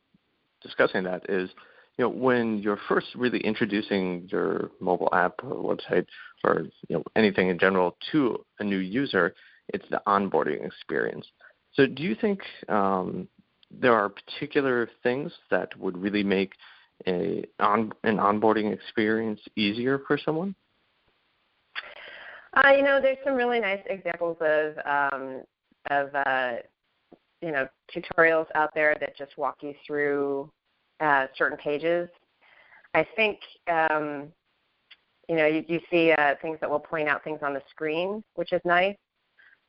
discussing 0.63 1.05
that 1.05 1.29
is 1.29 1.51
you 1.97 2.05
know 2.05 2.09
when 2.09 2.59
you're 2.59 2.79
first 2.89 3.09
really 3.15 3.41
introducing 3.41 4.29
your 4.31 4.71
mobile 4.81 5.09
app 5.13 5.35
or 5.43 5.77
website 5.77 6.07
or 6.45 6.63
you 6.89 6.97
know 6.97 7.03
anything 7.17 7.49
in 7.49 7.59
general 7.59 7.97
to 8.13 8.45
a 8.61 8.65
new 8.65 8.79
user, 8.79 9.35
it's 9.69 9.89
the 9.91 10.01
onboarding 10.07 10.65
experience. 10.65 11.27
So 11.75 11.87
do 11.87 12.03
you 12.03 12.15
think 12.15 12.41
um, 12.69 13.29
there 13.71 13.95
are 13.95 14.09
particular 14.09 14.89
things 15.03 15.33
that 15.51 15.79
would 15.79 15.99
really 15.99 16.23
make 16.23 16.53
a 17.07 17.45
on, 17.61 17.93
an 18.05 18.17
onboarding 18.17 18.73
experience 18.73 19.41
easier 19.57 20.01
for 20.07 20.19
someone? 20.19 20.55
Uh, 22.55 22.71
you 22.71 22.83
know, 22.83 23.01
there's 23.01 23.19
some 23.25 23.35
really 23.35 23.61
nice 23.61 23.83
examples 23.89 24.37
of 24.41 24.75
um, 24.85 25.43
of 25.91 26.15
uh, 26.15 26.57
you 27.43 27.53
know 27.53 27.69
tutorials 27.95 28.47
out 28.55 28.71
there 28.75 28.97
that 29.01 29.17
just 29.17 29.37
walk 29.39 29.57
you 29.63 29.75
through 29.87 30.51
uh, 31.01 31.27
certain 31.37 31.59
pages. 31.59 32.09
I 32.95 33.07
think 33.17 33.39
um, 33.71 34.29
you 35.29 35.37
know 35.37 35.47
you, 35.47 35.65
you 35.69 35.81
see 35.91 36.13
uh, 36.13 36.35
things 36.43 36.59
that 36.61 36.71
will 36.71 36.81
point 36.81 37.09
out 37.09 37.23
things 37.25 37.41
on 37.43 37.55
the 37.55 37.63
screen, 37.71 38.23
which 38.35 38.53
is 38.53 38.61
nice. 38.65 38.97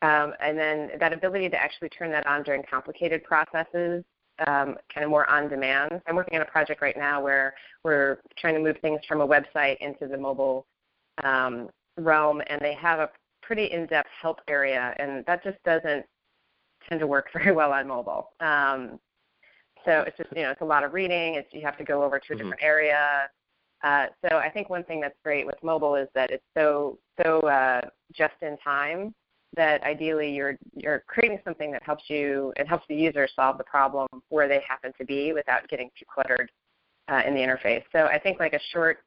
Um, 0.01 0.33
and 0.39 0.57
then 0.57 0.91
that 0.99 1.11
ability 1.11 1.49
to 1.49 1.57
actually 1.57 1.89
turn 1.89 2.09
that 2.11 2.25
on 2.25 2.43
during 2.43 2.63
complicated 2.63 3.21
processes, 3.23 4.03
um, 4.47 4.77
kind 4.93 5.03
of 5.03 5.09
more 5.09 5.29
on 5.29 5.49
demand. 5.49 6.01
I'm 6.07 6.15
working 6.15 6.38
on 6.38 6.41
a 6.41 6.49
project 6.49 6.81
right 6.81 6.97
now 6.97 7.21
where 7.21 7.53
we're 7.83 8.19
trying 8.38 8.53
to 8.53 8.61
move 8.61 8.77
things 8.81 9.01
from 9.07 9.19
a 9.19 9.27
website 9.27 9.75
into 9.81 10.07
the 10.07 10.17
mobile 10.17 10.65
um, 11.23 11.69
realm, 11.97 12.41
and 12.47 12.61
they 12.61 12.73
have 12.75 12.99
a 12.99 13.09
pretty 13.41 13.65
in-depth 13.65 14.09
help 14.21 14.39
area, 14.47 14.95
and 14.99 15.25
that 15.25 15.43
just 15.43 15.61
doesn't 15.65 16.05
tend 16.89 17.00
to 17.00 17.08
work 17.08 17.27
very 17.34 17.53
well 17.53 17.72
on 17.72 17.88
mobile. 17.88 18.31
Um, 18.39 19.00
so 19.86 20.03
it's 20.05 20.17
just 20.17 20.29
you 20.36 20.43
know 20.43 20.51
it's 20.51 20.62
a 20.62 20.65
lot 20.65 20.84
of 20.84 20.93
reading. 20.93 21.36
It's 21.36 21.48
you 21.53 21.62
have 21.62 21.77
to 21.77 21.84
go 21.84 22.03
over 22.03 22.19
to 22.19 22.25
a 22.25 22.36
mm-hmm. 22.36 22.38
different 22.38 22.63
area. 22.63 23.29
Uh, 23.81 24.08
so 24.27 24.38
I 24.38 24.50
think 24.50 24.69
one 24.69 24.84
thing 24.84 25.00
that's 25.00 25.15
great 25.24 25.46
with 25.46 25.55
mobile 25.63 25.96
is 25.96 26.10
that 26.13 26.31
it's 26.31 26.43
so 26.58 26.98
so 27.24 27.39
uh, 27.41 27.81
just 28.13 28.34
in 28.41 28.58
time 28.58 29.13
that 29.55 29.81
ideally 29.84 30.31
you're 30.31 30.58
you're 30.75 31.03
creating 31.08 31.39
something 31.43 31.72
that 31.72 31.81
helps 31.84 32.03
you 32.08 32.53
it 32.58 32.67
helps 32.67 32.86
the 32.88 32.96
user 32.96 33.27
solve 33.36 33.58
the 33.58 33.63
problem 33.63 34.08
where 34.29 34.48
they 34.48 34.62
happen 34.67 34.91
to 34.98 35.05
be 35.05 35.34
without 35.34 35.67
getting 35.69 35.89
too 35.98 36.05
cluttered 36.13 36.51
uh, 37.10 37.22
in 37.25 37.34
the 37.34 37.39
interface. 37.39 37.84
So 37.91 38.05
I 38.05 38.19
think 38.19 38.39
like 38.39 38.53
a 38.53 38.60
short 38.72 39.00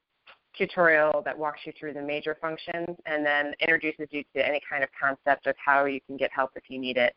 tutorial 0.56 1.22
that 1.24 1.38
walks 1.38 1.60
you 1.64 1.72
through 1.78 1.94
the 1.94 2.02
major 2.02 2.36
functions 2.40 2.96
and 3.06 3.24
then 3.24 3.54
introduces 3.60 4.06
you 4.10 4.22
to 4.34 4.46
any 4.46 4.60
kind 4.68 4.82
of 4.82 4.90
concept 5.00 5.46
of 5.46 5.54
how 5.64 5.84
you 5.84 6.00
can 6.06 6.16
get 6.16 6.30
help 6.32 6.50
if 6.56 6.64
you 6.68 6.78
need 6.78 6.96
it 6.96 7.14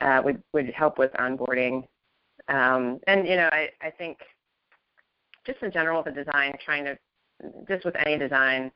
uh, 0.00 0.20
would 0.24 0.42
would 0.52 0.70
help 0.70 0.98
with 0.98 1.12
onboarding. 1.12 1.86
Um, 2.48 3.00
and 3.06 3.26
you 3.26 3.36
know, 3.36 3.48
I, 3.52 3.70
I 3.80 3.90
think 3.90 4.18
just 5.46 5.62
in 5.62 5.70
general 5.70 6.02
with 6.02 6.14
the 6.14 6.24
design, 6.24 6.54
trying 6.64 6.84
to 6.84 6.98
just 7.68 7.84
with 7.84 7.94
any 8.04 8.18
design, 8.18 8.70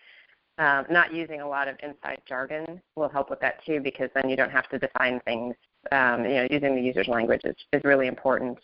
um, 0.58 0.86
not 0.90 1.12
using 1.12 1.40
a 1.40 1.48
lot 1.48 1.68
of 1.68 1.76
inside 1.82 2.20
jargon 2.28 2.80
will 2.96 3.08
help 3.08 3.30
with 3.30 3.40
that 3.40 3.64
too, 3.64 3.80
because 3.80 4.10
then 4.14 4.28
you 4.28 4.36
don't 4.36 4.50
have 4.50 4.68
to 4.70 4.78
define 4.78 5.20
things. 5.20 5.54
Um, 5.92 6.24
you 6.24 6.34
know, 6.34 6.46
using 6.50 6.74
the 6.74 6.82
user's 6.82 7.08
language 7.08 7.42
is, 7.44 7.54
is 7.72 7.82
really 7.84 8.08
important 8.08 8.58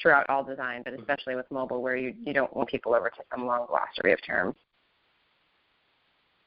throughout 0.00 0.28
all 0.28 0.42
design, 0.42 0.82
but 0.84 0.94
especially 0.94 1.36
with 1.36 1.46
mobile, 1.50 1.82
where 1.82 1.96
you 1.96 2.14
you 2.24 2.32
don't 2.32 2.54
want 2.56 2.68
people 2.68 2.94
over 2.94 3.10
to 3.10 3.22
some 3.32 3.46
long 3.46 3.66
glossary 3.68 4.12
of 4.12 4.24
terms. 4.24 4.56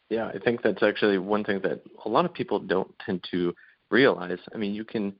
Yeah, 0.10 0.28
I 0.28 0.40
think 0.40 0.62
that's 0.62 0.84
actually 0.84 1.18
one 1.18 1.44
thing 1.44 1.60
that 1.64 1.82
a 2.06 2.10
lot 2.10 2.26
of 2.26 2.34
people 2.34 2.60
don't 2.60 2.94
tend 3.06 3.26
to 3.32 3.54
realize. 3.92 4.40
I 4.54 4.58
mean, 4.58 4.74
you 4.74 4.86
can 4.86 5.14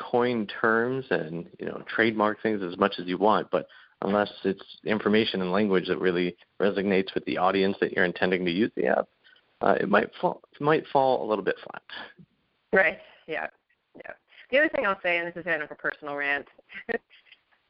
coin 0.00 0.46
terms 0.46 1.04
and 1.10 1.46
you 1.58 1.66
know 1.66 1.82
trademark 1.94 2.42
things 2.42 2.62
as 2.62 2.78
much 2.78 2.94
as 2.98 3.06
you 3.06 3.18
want, 3.18 3.50
but 3.50 3.66
unless 4.02 4.30
it's 4.44 4.62
information 4.84 5.42
and 5.42 5.52
language 5.52 5.88
that 5.88 5.98
really 5.98 6.36
resonates 6.60 7.14
with 7.14 7.24
the 7.26 7.36
audience 7.36 7.76
that 7.80 7.92
you're 7.92 8.04
intending 8.04 8.44
to 8.44 8.50
use 8.50 8.70
the 8.76 8.86
app, 8.86 9.06
uh, 9.60 9.74
it 9.80 9.88
might 9.88 10.10
fall 10.20 10.40
might 10.58 10.86
fall 10.92 11.24
a 11.24 11.26
little 11.28 11.44
bit 11.44 11.56
flat. 11.62 11.82
Right. 12.72 12.98
Yeah. 13.26 13.48
Yeah. 13.96 14.12
The 14.50 14.58
other 14.58 14.68
thing 14.70 14.86
I'll 14.86 15.00
say, 15.02 15.18
and 15.18 15.28
this 15.28 15.36
is 15.36 15.44
kind 15.44 15.62
of 15.62 15.70
a 15.70 15.74
personal 15.74 16.16
rant, 16.16 16.46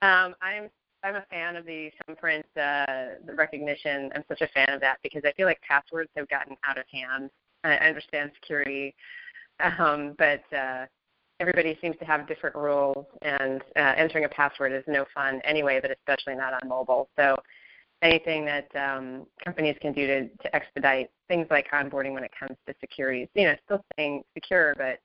um, 0.02 0.34
I'm 0.40 0.70
I'm 1.02 1.16
a 1.16 1.25
fan 1.30 1.56
of 1.56 1.66
the 1.66 1.90
thumbprint 2.06 2.46
uh, 2.56 3.16
the 3.26 3.34
recognition. 3.34 4.10
I'm 4.14 4.25
such 4.28 4.40
a 4.42 4.49
fan 4.49 4.70
of 4.70 4.80
that 4.80 4.99
because 5.02 5.22
I 5.25 5.32
feel 5.32 5.46
like 5.46 5.60
passwords 5.62 6.10
have 6.16 6.28
gotten 6.28 6.56
out 6.64 6.78
of 6.78 6.84
hand. 6.92 7.30
I 7.64 7.75
understand 7.76 8.30
security, 8.40 8.94
um, 9.78 10.14
but 10.16 10.42
uh, 10.56 10.87
everybody 11.40 11.76
seems 11.80 11.97
to 11.99 12.04
have 12.04 12.28
different 12.28 12.54
rules, 12.54 13.06
and 13.23 13.62
uh, 13.76 13.94
entering 13.97 14.25
a 14.25 14.28
password 14.28 14.73
is 14.73 14.85
no 14.87 15.04
fun 15.12 15.40
anyway, 15.44 15.80
but 15.80 15.90
especially 15.90 16.37
not 16.37 16.52
on 16.52 16.68
mobile. 16.68 17.09
So 17.18 17.37
anything 18.02 18.44
that 18.44 18.68
um, 18.76 19.26
companies 19.44 19.76
can 19.80 19.92
do 19.92 20.06
to, 20.06 20.28
to 20.28 20.56
expedite 20.56 21.11
things 21.28 21.47
like 21.50 21.70
onboarding 21.70 22.12
when 22.12 22.25
it 22.25 22.30
comes 22.38 22.56
to 22.66 22.75
security, 22.80 23.28
you 23.35 23.44
know, 23.44 23.54
still 23.64 23.82
staying 23.94 24.23
secure, 24.35 24.75
but 24.76 24.99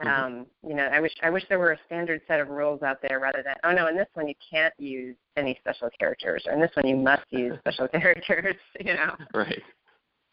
mm-hmm. 0.00 0.08
um, 0.08 0.46
you 0.66 0.74
know, 0.74 0.84
I 0.84 1.00
wish 1.00 1.12
I 1.22 1.30
wish 1.30 1.44
there 1.48 1.58
were 1.58 1.72
a 1.72 1.78
standard 1.86 2.22
set 2.26 2.40
of 2.40 2.48
rules 2.48 2.82
out 2.82 2.98
there 3.02 3.20
rather 3.20 3.42
than 3.42 3.54
oh 3.64 3.72
no, 3.72 3.88
in 3.88 3.96
this 3.96 4.08
one 4.14 4.28
you 4.28 4.34
can't 4.50 4.74
use 4.78 5.16
any 5.36 5.56
special 5.60 5.88
characters, 5.98 6.44
or 6.46 6.52
in 6.52 6.60
this 6.60 6.70
one 6.74 6.86
you 6.86 6.96
must 6.96 7.24
use 7.30 7.56
special 7.60 7.88
characters. 8.00 8.56
You 8.80 8.94
know. 8.94 9.14
Right. 9.34 9.62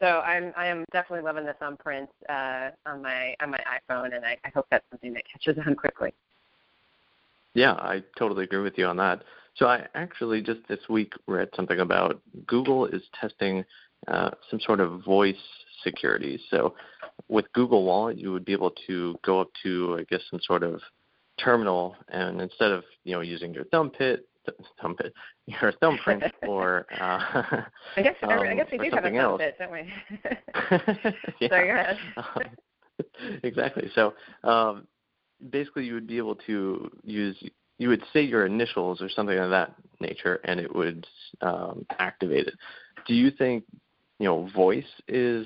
So 0.01 0.07
I'm 0.07 0.51
I 0.57 0.67
am 0.67 0.83
definitely 0.91 1.23
loving 1.23 1.45
the 1.45 1.53
thumbprint 1.53 2.09
uh, 2.27 2.71
on 2.85 3.01
my 3.01 3.35
on 3.41 3.51
my 3.51 3.59
iPhone, 3.59 4.15
and 4.15 4.25
I, 4.25 4.37
I 4.43 4.49
hope 4.49 4.67
that's 4.69 4.85
something 4.89 5.13
that 5.13 5.23
catches 5.31 5.61
on 5.65 5.75
quickly. 5.75 6.13
Yeah, 7.53 7.73
I 7.73 8.03
totally 8.17 8.43
agree 8.43 8.61
with 8.61 8.77
you 8.77 8.85
on 8.85 8.97
that. 8.97 9.23
So 9.55 9.67
I 9.67 9.87
actually 9.95 10.41
just 10.41 10.59
this 10.67 10.79
week 10.89 11.13
read 11.27 11.47
something 11.55 11.79
about 11.79 12.21
Google 12.45 12.87
is 12.87 13.01
testing 13.19 13.63
uh, 14.09 14.31
some 14.51 14.59
sort 14.59 14.81
of 14.81 15.01
voice 15.05 15.35
security. 15.81 16.41
So 16.51 16.75
with 17.29 17.45
Google 17.53 17.85
Wallet, 17.85 18.17
you 18.17 18.33
would 18.33 18.43
be 18.43 18.51
able 18.51 18.73
to 18.87 19.15
go 19.23 19.39
up 19.39 19.47
to 19.63 19.97
I 19.97 20.03
guess 20.09 20.21
some 20.29 20.41
sort 20.45 20.63
of 20.63 20.81
terminal, 21.41 21.95
and 22.09 22.41
instead 22.41 22.71
of 22.71 22.83
you 23.05 23.13
know 23.13 23.21
using 23.21 23.53
your 23.53 23.63
thumb 23.65 23.89
pit 23.89 24.27
thumb 24.81 24.95
pit, 24.95 25.13
your 25.47 25.71
thumbprint 25.73 26.23
or 26.47 26.85
uh, 26.99 27.63
I 27.97 28.01
guess 28.01 28.15
um, 28.23 28.31
I 28.31 28.55
guess 28.55 28.67
we 28.71 28.77
do 28.77 28.95
have 28.95 29.05
a 29.05 29.09
thumb 29.09 29.15
else. 29.15 29.41
don't 29.59 29.71
we? 29.71 29.79
yeah. 31.39 31.49
Sorry, 31.49 31.67
go 31.67 31.73
ahead. 31.73 31.97
um, 32.17 33.39
exactly. 33.43 33.89
So 33.95 34.13
um, 34.43 34.87
basically, 35.49 35.85
you 35.85 35.93
would 35.93 36.07
be 36.07 36.17
able 36.17 36.35
to 36.47 36.89
use 37.03 37.37
you 37.77 37.89
would 37.89 38.03
say 38.13 38.21
your 38.21 38.45
initials 38.45 39.01
or 39.01 39.09
something 39.09 39.37
of 39.37 39.49
that 39.49 39.75
nature, 39.99 40.39
and 40.45 40.59
it 40.59 40.73
would 40.73 41.05
um, 41.41 41.85
activate 41.99 42.47
it. 42.47 42.55
Do 43.07 43.13
you 43.13 43.31
think 43.31 43.63
you 44.19 44.27
know 44.27 44.49
voice 44.55 44.85
is 45.07 45.45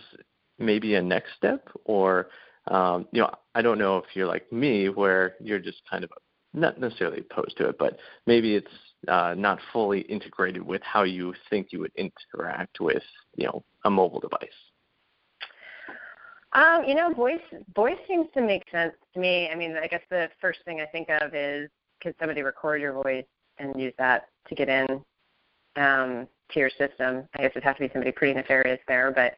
maybe 0.59 0.95
a 0.95 1.01
next 1.01 1.29
step, 1.37 1.67
or 1.85 2.29
um, 2.67 3.07
you 3.11 3.21
know 3.21 3.31
I 3.55 3.61
don't 3.61 3.79
know 3.79 3.97
if 3.97 4.05
you're 4.13 4.27
like 4.27 4.51
me, 4.51 4.89
where 4.89 5.35
you're 5.41 5.59
just 5.59 5.81
kind 5.89 6.03
of 6.03 6.11
not 6.53 6.79
necessarily 6.79 7.19
opposed 7.19 7.57
to 7.57 7.69
it, 7.69 7.77
but 7.77 7.99
maybe 8.25 8.55
it's 8.55 8.71
uh, 9.07 9.35
not 9.37 9.59
fully 9.71 10.01
integrated 10.01 10.61
with 10.61 10.81
how 10.83 11.03
you 11.03 11.33
think 11.49 11.67
you 11.71 11.79
would 11.79 11.91
interact 11.95 12.79
with 12.79 13.03
you 13.35 13.45
know 13.45 13.63
a 13.85 13.89
mobile 13.89 14.19
device. 14.19 14.49
Um, 16.53 16.83
you 16.85 16.95
know, 16.95 17.13
voice 17.13 17.39
voice 17.75 17.99
seems 18.07 18.27
to 18.33 18.41
make 18.41 18.63
sense 18.71 18.93
to 19.13 19.19
me. 19.19 19.49
I 19.49 19.55
mean, 19.55 19.77
I 19.77 19.87
guess 19.87 20.01
the 20.09 20.29
first 20.41 20.59
thing 20.65 20.81
I 20.81 20.85
think 20.85 21.09
of 21.09 21.33
is 21.33 21.69
can 22.01 22.13
somebody 22.19 22.41
record 22.41 22.81
your 22.81 22.93
voice 22.93 23.25
and 23.59 23.79
use 23.79 23.93
that 23.97 24.29
to 24.47 24.55
get 24.55 24.69
in 24.69 24.87
um, 25.75 26.27
to 26.51 26.59
your 26.59 26.69
system? 26.71 27.27
I 27.35 27.41
guess 27.41 27.51
it'd 27.51 27.63
have 27.63 27.77
to 27.77 27.87
be 27.87 27.89
somebody 27.93 28.11
pretty 28.11 28.33
nefarious 28.33 28.79
there, 28.87 29.11
but 29.11 29.37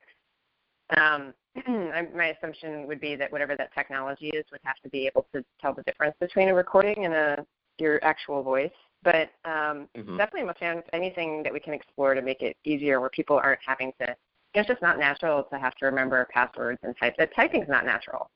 um, 0.99 1.33
my 1.67 2.35
assumption 2.37 2.87
would 2.87 3.01
be 3.01 3.15
that 3.15 3.31
whatever 3.31 3.55
that 3.57 3.73
technology 3.73 4.29
is 4.29 4.45
would 4.51 4.61
have 4.63 4.77
to 4.83 4.89
be 4.89 5.05
able 5.07 5.27
to 5.33 5.43
tell 5.59 5.73
the 5.73 5.83
difference 5.83 6.15
between 6.19 6.49
a 6.49 6.53
recording 6.53 7.05
and 7.05 7.13
a 7.13 7.45
your 7.77 8.03
actual 8.03 8.43
voice. 8.43 8.71
But 9.03 9.31
um, 9.45 9.89
mm-hmm. 9.97 10.17
definitely, 10.17 10.41
I'm 10.41 10.49
a 10.49 10.53
fan 10.53 10.77
of 10.77 10.83
anything 10.93 11.41
that 11.43 11.51
we 11.51 11.59
can 11.59 11.73
explore 11.73 12.13
to 12.13 12.21
make 12.21 12.41
it 12.41 12.55
easier, 12.63 12.99
where 12.99 13.09
people 13.09 13.37
aren't 13.37 13.59
having 13.65 13.91
to. 13.99 14.15
It's 14.53 14.67
just 14.67 14.81
not 14.81 14.99
natural 14.99 15.43
to 15.43 15.57
have 15.57 15.75
to 15.75 15.85
remember 15.85 16.27
passwords 16.31 16.79
and 16.83 16.95
type. 16.97 17.15
That 17.17 17.33
typing's 17.35 17.69
not 17.69 17.85
natural. 17.85 18.29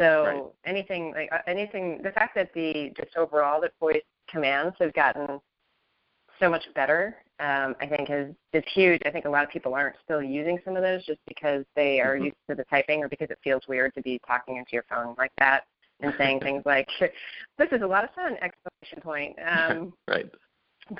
So 0.00 0.24
right. 0.24 0.42
anything 0.64 1.12
like 1.14 1.28
uh, 1.32 1.38
anything, 1.46 2.00
the 2.02 2.12
fact 2.12 2.34
that 2.36 2.54
the 2.54 2.92
just 2.96 3.16
overall 3.16 3.60
that 3.62 3.72
voice 3.80 4.02
commands 4.28 4.76
have 4.80 4.94
gotten 4.94 5.40
so 6.38 6.48
much 6.48 6.62
better, 6.74 7.16
um, 7.40 7.74
I 7.80 7.86
think 7.86 8.10
is 8.10 8.34
is 8.52 8.64
huge. 8.74 9.00
I 9.06 9.10
think 9.10 9.24
a 9.24 9.30
lot 9.30 9.44
of 9.44 9.50
people 9.50 9.74
aren't 9.74 9.96
still 10.04 10.22
using 10.22 10.58
some 10.64 10.76
of 10.76 10.82
those 10.82 11.04
just 11.06 11.20
because 11.26 11.64
they 11.74 12.00
are 12.00 12.14
mm-hmm. 12.14 12.26
used 12.26 12.36
to 12.48 12.54
the 12.54 12.64
typing 12.64 13.02
or 13.02 13.08
because 13.08 13.30
it 13.30 13.38
feels 13.42 13.62
weird 13.68 13.94
to 13.94 14.02
be 14.02 14.20
talking 14.26 14.56
into 14.56 14.70
your 14.72 14.84
phone 14.90 15.14
like 15.16 15.32
that 15.38 15.64
and 16.00 16.12
saying 16.18 16.40
things 16.42 16.62
like, 16.66 16.88
"This 17.58 17.68
is 17.72 17.82
a 17.82 17.86
lot 17.86 18.04
of 18.04 18.10
fun!" 18.10 18.36
Exclamation 18.42 19.00
point. 19.02 19.36
Um, 19.50 19.92
right. 20.06 20.26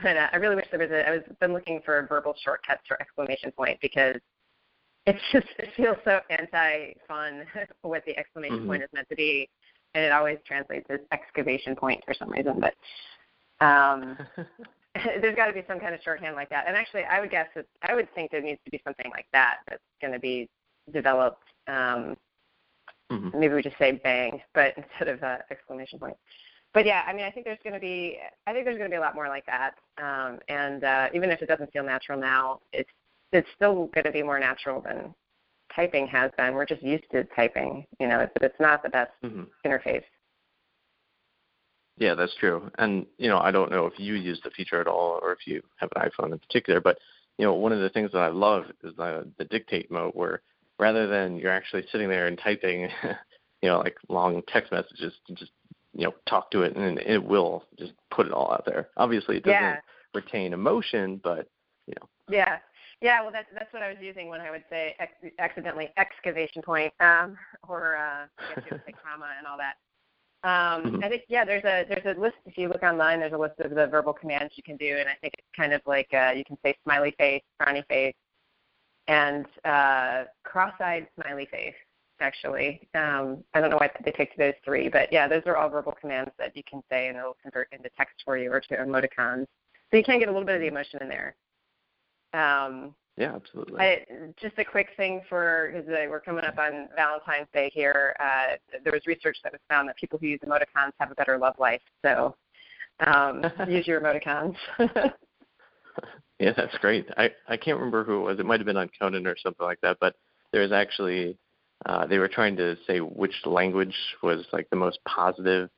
but 0.02 0.16
uh, 0.16 0.28
I 0.32 0.36
really 0.36 0.56
wish 0.56 0.66
there 0.70 0.80
was 0.80 0.90
a. 0.90 1.06
I 1.06 1.10
was 1.12 1.22
been 1.40 1.52
looking 1.52 1.80
for 1.84 2.06
verbal 2.08 2.34
shortcuts 2.42 2.82
for 2.88 3.00
exclamation 3.00 3.52
point 3.52 3.78
because 3.82 4.16
it's 5.06 5.20
just 5.32 5.46
it 5.58 5.68
feels 5.76 5.96
so 6.04 6.20
anti-fun 6.30 7.44
what 7.82 8.02
the 8.06 8.16
exclamation 8.18 8.60
mm-hmm. 8.60 8.68
point 8.68 8.82
is 8.82 8.88
meant 8.94 9.08
to 9.10 9.16
be, 9.16 9.48
and 9.94 10.04
it 10.04 10.12
always 10.12 10.38
translates 10.46 10.86
as 10.88 11.00
excavation 11.12 11.76
point 11.76 12.02
for 12.06 12.14
some 12.14 12.30
reason. 12.30 12.60
But 12.60 12.74
um, 13.64 14.16
there's 15.20 15.36
got 15.36 15.46
to 15.46 15.52
be 15.52 15.64
some 15.68 15.78
kind 15.78 15.94
of 15.94 16.00
shorthand 16.02 16.34
like 16.36 16.50
that. 16.50 16.64
And 16.66 16.76
actually, 16.76 17.04
I 17.04 17.20
would 17.20 17.30
guess 17.30 17.48
that 17.54 17.66
I 17.82 17.94
would 17.94 18.12
think 18.14 18.30
there 18.30 18.42
needs 18.42 18.60
to 18.64 18.70
be 18.70 18.80
something 18.84 19.10
like 19.10 19.26
that 19.32 19.58
that's 19.68 19.82
going 20.00 20.12
to 20.12 20.18
be 20.18 20.48
developed. 20.92 21.44
Um, 21.68 22.16
mm-hmm. 23.10 23.38
Maybe 23.38 23.54
we 23.54 23.62
just 23.62 23.78
say 23.78 23.92
bang, 23.92 24.40
but 24.54 24.74
instead 24.76 25.08
of 25.08 25.22
uh, 25.22 25.38
exclamation 25.50 25.98
point. 25.98 26.16
But 26.72 26.86
yeah, 26.86 27.02
I 27.06 27.12
mean, 27.12 27.24
I 27.24 27.30
think 27.30 27.46
there's 27.46 27.58
going 27.64 27.74
to 27.74 27.80
be, 27.80 28.18
I 28.46 28.52
think 28.52 28.64
there's 28.64 28.78
going 28.78 28.88
to 28.88 28.94
be 28.94 28.98
a 28.98 29.00
lot 29.00 29.16
more 29.16 29.28
like 29.28 29.44
that. 29.46 29.72
Um, 29.98 30.38
and 30.48 30.84
uh, 30.84 31.08
even 31.12 31.30
if 31.30 31.42
it 31.42 31.46
doesn't 31.46 31.72
feel 31.72 31.82
natural 31.84 32.18
now, 32.18 32.60
it's 32.72 32.90
it's 33.32 33.48
still 33.54 33.86
going 33.94 34.04
to 34.04 34.10
be 34.10 34.24
more 34.24 34.40
natural 34.40 34.80
than 34.80 35.14
typing 35.74 36.06
has 36.08 36.30
been. 36.36 36.54
We're 36.54 36.66
just 36.66 36.82
used 36.82 37.04
to 37.12 37.24
typing, 37.36 37.86
you 38.00 38.08
know, 38.08 38.28
but 38.34 38.42
it's 38.42 38.60
not 38.60 38.82
the 38.82 38.88
best 38.88 39.12
mm-hmm. 39.24 39.44
interface. 39.64 40.02
Yeah, 42.00 42.14
that's 42.14 42.34
true. 42.36 42.70
And 42.78 43.06
you 43.18 43.28
know, 43.28 43.38
I 43.38 43.50
don't 43.50 43.70
know 43.70 43.86
if 43.86 43.98
you 43.98 44.14
use 44.14 44.40
the 44.42 44.50
feature 44.50 44.80
at 44.80 44.88
all, 44.88 45.20
or 45.22 45.32
if 45.32 45.46
you 45.46 45.62
have 45.76 45.90
an 45.94 46.10
iPhone 46.10 46.32
in 46.32 46.38
particular. 46.38 46.80
But 46.80 46.98
you 47.38 47.44
know, 47.44 47.52
one 47.52 47.72
of 47.72 47.80
the 47.80 47.90
things 47.90 48.10
that 48.12 48.22
I 48.22 48.28
love 48.28 48.64
is 48.82 48.96
the 48.96 49.28
the 49.38 49.44
dictate 49.44 49.90
mode, 49.90 50.12
where 50.14 50.40
rather 50.78 51.06
than 51.06 51.36
you're 51.36 51.52
actually 51.52 51.84
sitting 51.92 52.08
there 52.08 52.26
and 52.26 52.38
typing, 52.38 52.88
you 53.62 53.68
know, 53.68 53.78
like 53.80 53.96
long 54.08 54.42
text 54.48 54.72
messages, 54.72 55.12
just 55.34 55.52
you 55.92 56.04
know, 56.04 56.14
talk 56.26 56.50
to 56.52 56.62
it, 56.62 56.74
and 56.74 56.98
it 57.00 57.22
will 57.22 57.64
just 57.78 57.92
put 58.10 58.26
it 58.26 58.32
all 58.32 58.50
out 58.50 58.64
there. 58.64 58.88
Obviously, 58.96 59.36
it 59.36 59.44
doesn't 59.44 59.60
yeah. 59.60 59.80
retain 60.14 60.54
emotion, 60.54 61.20
but 61.22 61.50
you 61.86 61.94
know. 62.00 62.08
Yeah. 62.30 62.58
Yeah, 63.02 63.22
well, 63.22 63.32
that's 63.32 63.48
that's 63.54 63.72
what 63.72 63.82
I 63.82 63.88
was 63.88 63.96
using 64.00 64.28
when 64.28 64.42
I 64.42 64.50
would 64.50 64.64
say 64.68 64.94
ex- 64.98 65.34
accidentally 65.38 65.88
excavation 65.96 66.60
point, 66.60 66.92
um, 67.00 67.36
or 67.66 67.96
uh, 67.96 68.26
I 68.56 68.60
guess 68.60 68.78
say 68.86 68.92
comma 69.02 69.28
and 69.38 69.46
all 69.46 69.56
that. 69.56 69.76
Um, 70.42 70.50
mm-hmm. 70.50 71.04
I 71.04 71.08
think 71.08 71.22
yeah, 71.28 71.44
there's 71.44 71.64
a 71.64 71.84
there's 71.88 72.16
a 72.16 72.18
list. 72.18 72.36
If 72.46 72.56
you 72.56 72.68
look 72.68 72.82
online, 72.82 73.20
there's 73.20 73.34
a 73.34 73.38
list 73.38 73.60
of 73.60 73.70
the 73.74 73.86
verbal 73.86 74.14
commands 74.14 74.54
you 74.56 74.62
can 74.62 74.76
do, 74.76 74.96
and 74.98 75.08
I 75.08 75.14
think 75.20 75.34
it's 75.36 75.48
kind 75.54 75.74
of 75.74 75.82
like 75.86 76.08
uh, 76.14 76.32
you 76.34 76.44
can 76.44 76.56
say 76.64 76.74
smiley 76.82 77.14
face, 77.18 77.42
frowny 77.60 77.86
face, 77.88 78.14
and 79.06 79.44
uh, 79.64 80.24
cross-eyed 80.44 81.08
smiley 81.20 81.46
face. 81.50 81.74
Actually, 82.22 82.80
um, 82.94 83.42
I 83.54 83.60
don't 83.60 83.70
know 83.70 83.78
why 83.78 83.90
they 84.04 84.12
picked 84.12 84.36
those 84.38 84.52
three, 84.62 84.88
but 84.88 85.10
yeah, 85.10 85.26
those 85.26 85.42
are 85.46 85.56
all 85.56 85.70
verbal 85.70 85.94
commands 85.98 86.30
that 86.38 86.54
you 86.54 86.62
can 86.68 86.82
say, 86.90 87.08
and 87.08 87.16
it'll 87.16 87.36
convert 87.42 87.68
into 87.72 87.88
text 87.96 88.16
for 88.24 88.36
you 88.36 88.52
or 88.52 88.60
to 88.60 88.76
emoticons. 88.76 89.46
So 89.90 89.96
you 89.96 90.04
can 90.04 90.18
get 90.18 90.28
a 90.28 90.32
little 90.32 90.46
bit 90.46 90.56
of 90.56 90.60
the 90.60 90.68
emotion 90.68 91.02
in 91.02 91.08
there. 91.08 91.34
Um, 92.32 92.94
yeah, 93.16 93.34
absolutely. 93.34 93.80
I, 93.80 94.04
just 94.40 94.58
a 94.58 94.64
quick 94.64 94.88
thing 94.96 95.20
for 95.28 95.72
because 95.72 95.88
uh, 95.88 96.06
we're 96.08 96.20
coming 96.20 96.44
up 96.44 96.58
on 96.58 96.88
Valentine's 96.96 97.48
Day 97.52 97.70
here. 97.72 98.16
Uh, 98.20 98.56
there 98.82 98.92
was 98.92 99.06
research 99.06 99.36
that 99.42 99.52
was 99.52 99.60
found 99.68 99.88
that 99.88 99.96
people 99.96 100.18
who 100.18 100.26
use 100.26 100.40
emoticons 100.44 100.92
have 100.98 101.10
a 101.10 101.14
better 101.14 101.36
love 101.36 101.54
life. 101.58 101.82
So 102.04 102.36
um, 103.06 103.44
use 103.68 103.86
your 103.86 104.00
emoticons. 104.00 104.56
yeah, 106.38 106.52
that's 106.56 106.76
great. 106.78 107.06
I 107.16 107.30
I 107.48 107.56
can't 107.56 107.78
remember 107.78 108.04
who 108.04 108.20
it 108.20 108.22
was. 108.22 108.38
It 108.38 108.46
might 108.46 108.60
have 108.60 108.66
been 108.66 108.76
on 108.76 108.90
Conan 108.98 109.26
or 109.26 109.36
something 109.42 109.66
like 109.66 109.80
that. 109.82 109.98
But 110.00 110.14
there 110.52 110.62
was 110.62 110.72
actually 110.72 111.36
uh, 111.86 112.06
they 112.06 112.18
were 112.18 112.28
trying 112.28 112.56
to 112.56 112.76
say 112.86 112.98
which 112.98 113.34
language 113.44 113.96
was 114.22 114.44
like 114.52 114.68
the 114.70 114.76
most 114.76 114.98
positive 115.06 115.70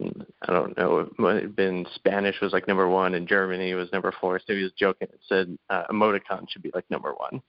I 0.00 0.52
don't 0.52 0.76
know, 0.76 1.00
it 1.00 1.18
might 1.18 1.42
have 1.42 1.56
been 1.56 1.86
Spanish 1.94 2.40
was 2.40 2.52
like 2.52 2.66
number 2.66 2.88
one 2.88 3.14
and 3.14 3.28
Germany 3.28 3.74
was 3.74 3.92
number 3.92 4.12
four. 4.20 4.38
So 4.38 4.54
he 4.54 4.62
was 4.62 4.72
joking 4.72 5.08
and 5.10 5.20
said 5.28 5.58
uh, 5.68 5.84
emoticon 5.90 6.48
should 6.48 6.62
be 6.62 6.70
like 6.74 6.90
number 6.90 7.12
one. 7.14 7.42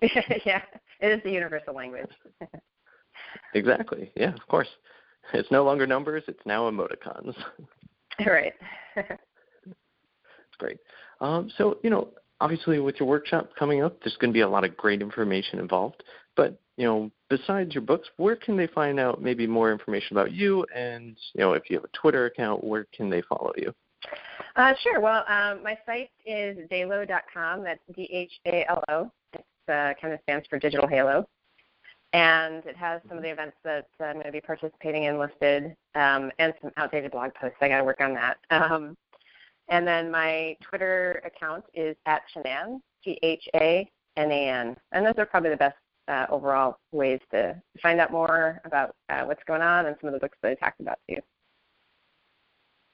yeah, 0.44 0.62
it 1.00 1.08
is 1.08 1.22
the 1.22 1.30
universal 1.30 1.74
language. 1.74 2.10
exactly. 3.54 4.10
Yeah, 4.16 4.34
of 4.34 4.46
course. 4.48 4.68
It's 5.32 5.50
no 5.50 5.64
longer 5.64 5.86
numbers; 5.86 6.22
it's 6.28 6.44
now 6.44 6.70
emoticons. 6.70 7.34
right. 8.26 8.52
It's 8.94 10.56
great. 10.58 10.78
Um, 11.20 11.50
so 11.56 11.78
you 11.82 11.90
know, 11.90 12.10
obviously, 12.40 12.78
with 12.78 12.96
your 13.00 13.08
workshop 13.08 13.50
coming 13.58 13.82
up, 13.82 13.98
there's 14.02 14.16
going 14.18 14.30
to 14.30 14.36
be 14.36 14.42
a 14.42 14.48
lot 14.48 14.64
of 14.64 14.76
great 14.76 15.02
information 15.02 15.58
involved. 15.58 16.04
But 16.36 16.60
you 16.76 16.84
know, 16.84 17.10
besides 17.28 17.74
your 17.74 17.82
books, 17.82 18.08
where 18.16 18.36
can 18.36 18.56
they 18.56 18.66
find 18.66 19.00
out 19.00 19.22
maybe 19.22 19.46
more 19.46 19.72
information 19.72 20.16
about 20.16 20.32
you? 20.32 20.64
And 20.74 21.16
you 21.34 21.40
know, 21.40 21.52
if 21.52 21.70
you 21.70 21.76
have 21.76 21.84
a 21.84 21.96
Twitter 21.96 22.26
account, 22.26 22.62
where 22.62 22.86
can 22.94 23.08
they 23.10 23.22
follow 23.22 23.52
you? 23.56 23.74
Uh, 24.56 24.72
sure. 24.82 25.00
Well, 25.00 25.24
um, 25.28 25.62
my 25.62 25.76
site 25.84 26.10
is 26.24 26.56
dhalo.com. 26.70 27.62
That's 27.62 27.80
D-H-A-L-O. 27.94 29.10
It 29.32 29.44
uh, 29.68 29.94
kind 30.00 30.14
of 30.14 30.20
stands 30.22 30.46
for 30.48 30.58
Digital 30.58 30.86
Halo. 30.86 31.28
And 32.12 32.64
it 32.64 32.76
has 32.76 33.02
some 33.08 33.18
of 33.18 33.22
the 33.22 33.30
events 33.30 33.56
that 33.64 33.88
I'm 34.00 34.14
going 34.14 34.26
to 34.26 34.32
be 34.32 34.40
participating 34.40 35.04
in 35.04 35.18
listed 35.18 35.76
um, 35.94 36.30
and 36.38 36.54
some 36.62 36.70
outdated 36.76 37.10
blog 37.10 37.34
posts. 37.34 37.58
I 37.60 37.68
got 37.68 37.78
to 37.78 37.84
work 37.84 38.00
on 38.00 38.14
that. 38.14 38.38
Um, 38.50 38.96
and 39.68 39.84
then 39.84 40.12
my 40.12 40.56
Twitter 40.62 41.20
account 41.26 41.64
is 41.74 41.96
at 42.06 42.22
Chanan, 42.32 42.80
T-H-A-N-A-N. 43.02 44.76
And 44.92 45.06
those 45.06 45.14
are 45.18 45.26
probably 45.26 45.50
the 45.50 45.56
best 45.56 45.76
uh, 46.08 46.26
overall 46.30 46.78
ways 46.92 47.20
to 47.30 47.60
find 47.82 48.00
out 48.00 48.12
more 48.12 48.60
about 48.64 48.94
uh, 49.08 49.22
what's 49.24 49.42
going 49.46 49.62
on 49.62 49.86
and 49.86 49.96
some 50.00 50.08
of 50.08 50.14
the 50.14 50.20
books 50.20 50.38
that 50.42 50.52
I 50.52 50.54
talked 50.54 50.80
about 50.80 50.98
too. 51.08 51.16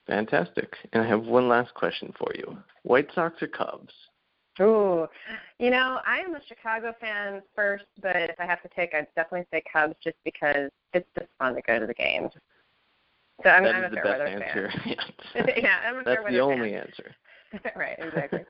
Fantastic. 0.07 0.75
And 0.92 1.03
I 1.03 1.07
have 1.07 1.25
one 1.25 1.48
last 1.48 1.75
question 1.75 2.12
for 2.18 2.33
you: 2.35 2.57
White 2.83 3.09
Sox 3.14 3.40
or 3.42 3.46
Cubs? 3.46 3.92
Ooh, 4.61 5.07
you 5.59 5.70
know, 5.70 6.01
I 6.07 6.18
am 6.18 6.35
a 6.35 6.40
Chicago 6.46 6.94
fan 7.01 7.40
first, 7.55 7.87
but 8.03 8.16
if 8.16 8.38
I 8.38 8.44
have 8.44 8.62
to 8.62 8.68
pick, 8.68 8.92
I'd 8.94 9.07
definitely 9.16 9.46
say 9.51 9.62
Cubs 9.72 9.94
just 10.05 10.16
because 10.25 10.70
it's 10.92 11.09
just 11.18 11.31
fun 11.38 11.55
to 11.55 11.62
go 11.62 11.79
to 11.79 11.87
the 11.87 11.94
games. 11.94 12.31
So 13.42 13.48
I'm, 13.48 13.64
that 13.64 13.75
I'm 13.75 13.85
is 13.85 13.90
the 13.90 13.96
best 13.96 14.20
answer. 14.29 14.70
yeah, 15.57 15.79
I'm 15.87 16.01
a 16.01 16.05
That's 16.05 16.25
the 16.29 16.40
only 16.40 16.72
fan. 16.72 16.81
answer. 16.81 17.14
right, 17.77 17.96
exactly. 17.98 18.44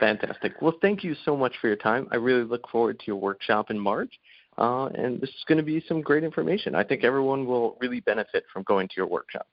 Fantastic. 0.00 0.60
Well, 0.60 0.74
thank 0.80 1.02
you 1.02 1.14
so 1.24 1.36
much 1.36 1.54
for 1.60 1.68
your 1.68 1.76
time. 1.76 2.08
I 2.12 2.16
really 2.16 2.44
look 2.44 2.68
forward 2.68 2.98
to 3.00 3.04
your 3.06 3.16
workshop 3.16 3.70
in 3.70 3.78
March. 3.78 4.12
Uh, 4.56 4.86
and 4.86 5.20
this 5.20 5.30
is 5.30 5.44
going 5.48 5.58
to 5.58 5.64
be 5.64 5.84
some 5.88 6.00
great 6.00 6.22
information. 6.22 6.74
I 6.74 6.84
think 6.84 7.02
everyone 7.02 7.44
will 7.44 7.76
really 7.80 8.00
benefit 8.00 8.44
from 8.52 8.62
going 8.62 8.86
to 8.88 8.94
your 8.96 9.06
workshop. 9.06 9.46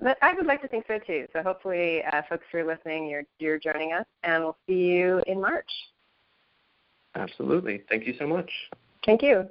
But 0.00 0.18
I 0.22 0.34
would 0.34 0.46
like 0.46 0.62
to 0.62 0.68
think 0.68 0.84
so 0.86 0.98
too. 0.98 1.26
So 1.32 1.42
hopefully, 1.42 2.02
uh, 2.04 2.22
folks 2.28 2.44
who 2.52 2.58
are 2.58 2.64
listening, 2.64 3.08
you're, 3.08 3.24
you're 3.38 3.58
joining 3.58 3.94
us, 3.94 4.04
and 4.22 4.44
we'll 4.44 4.56
see 4.68 4.74
you 4.74 5.22
in 5.26 5.40
March. 5.40 5.70
Absolutely. 7.14 7.82
Thank 7.88 8.06
you 8.06 8.14
so 8.18 8.26
much. 8.26 8.50
Thank 9.04 9.22
you. 9.22 9.48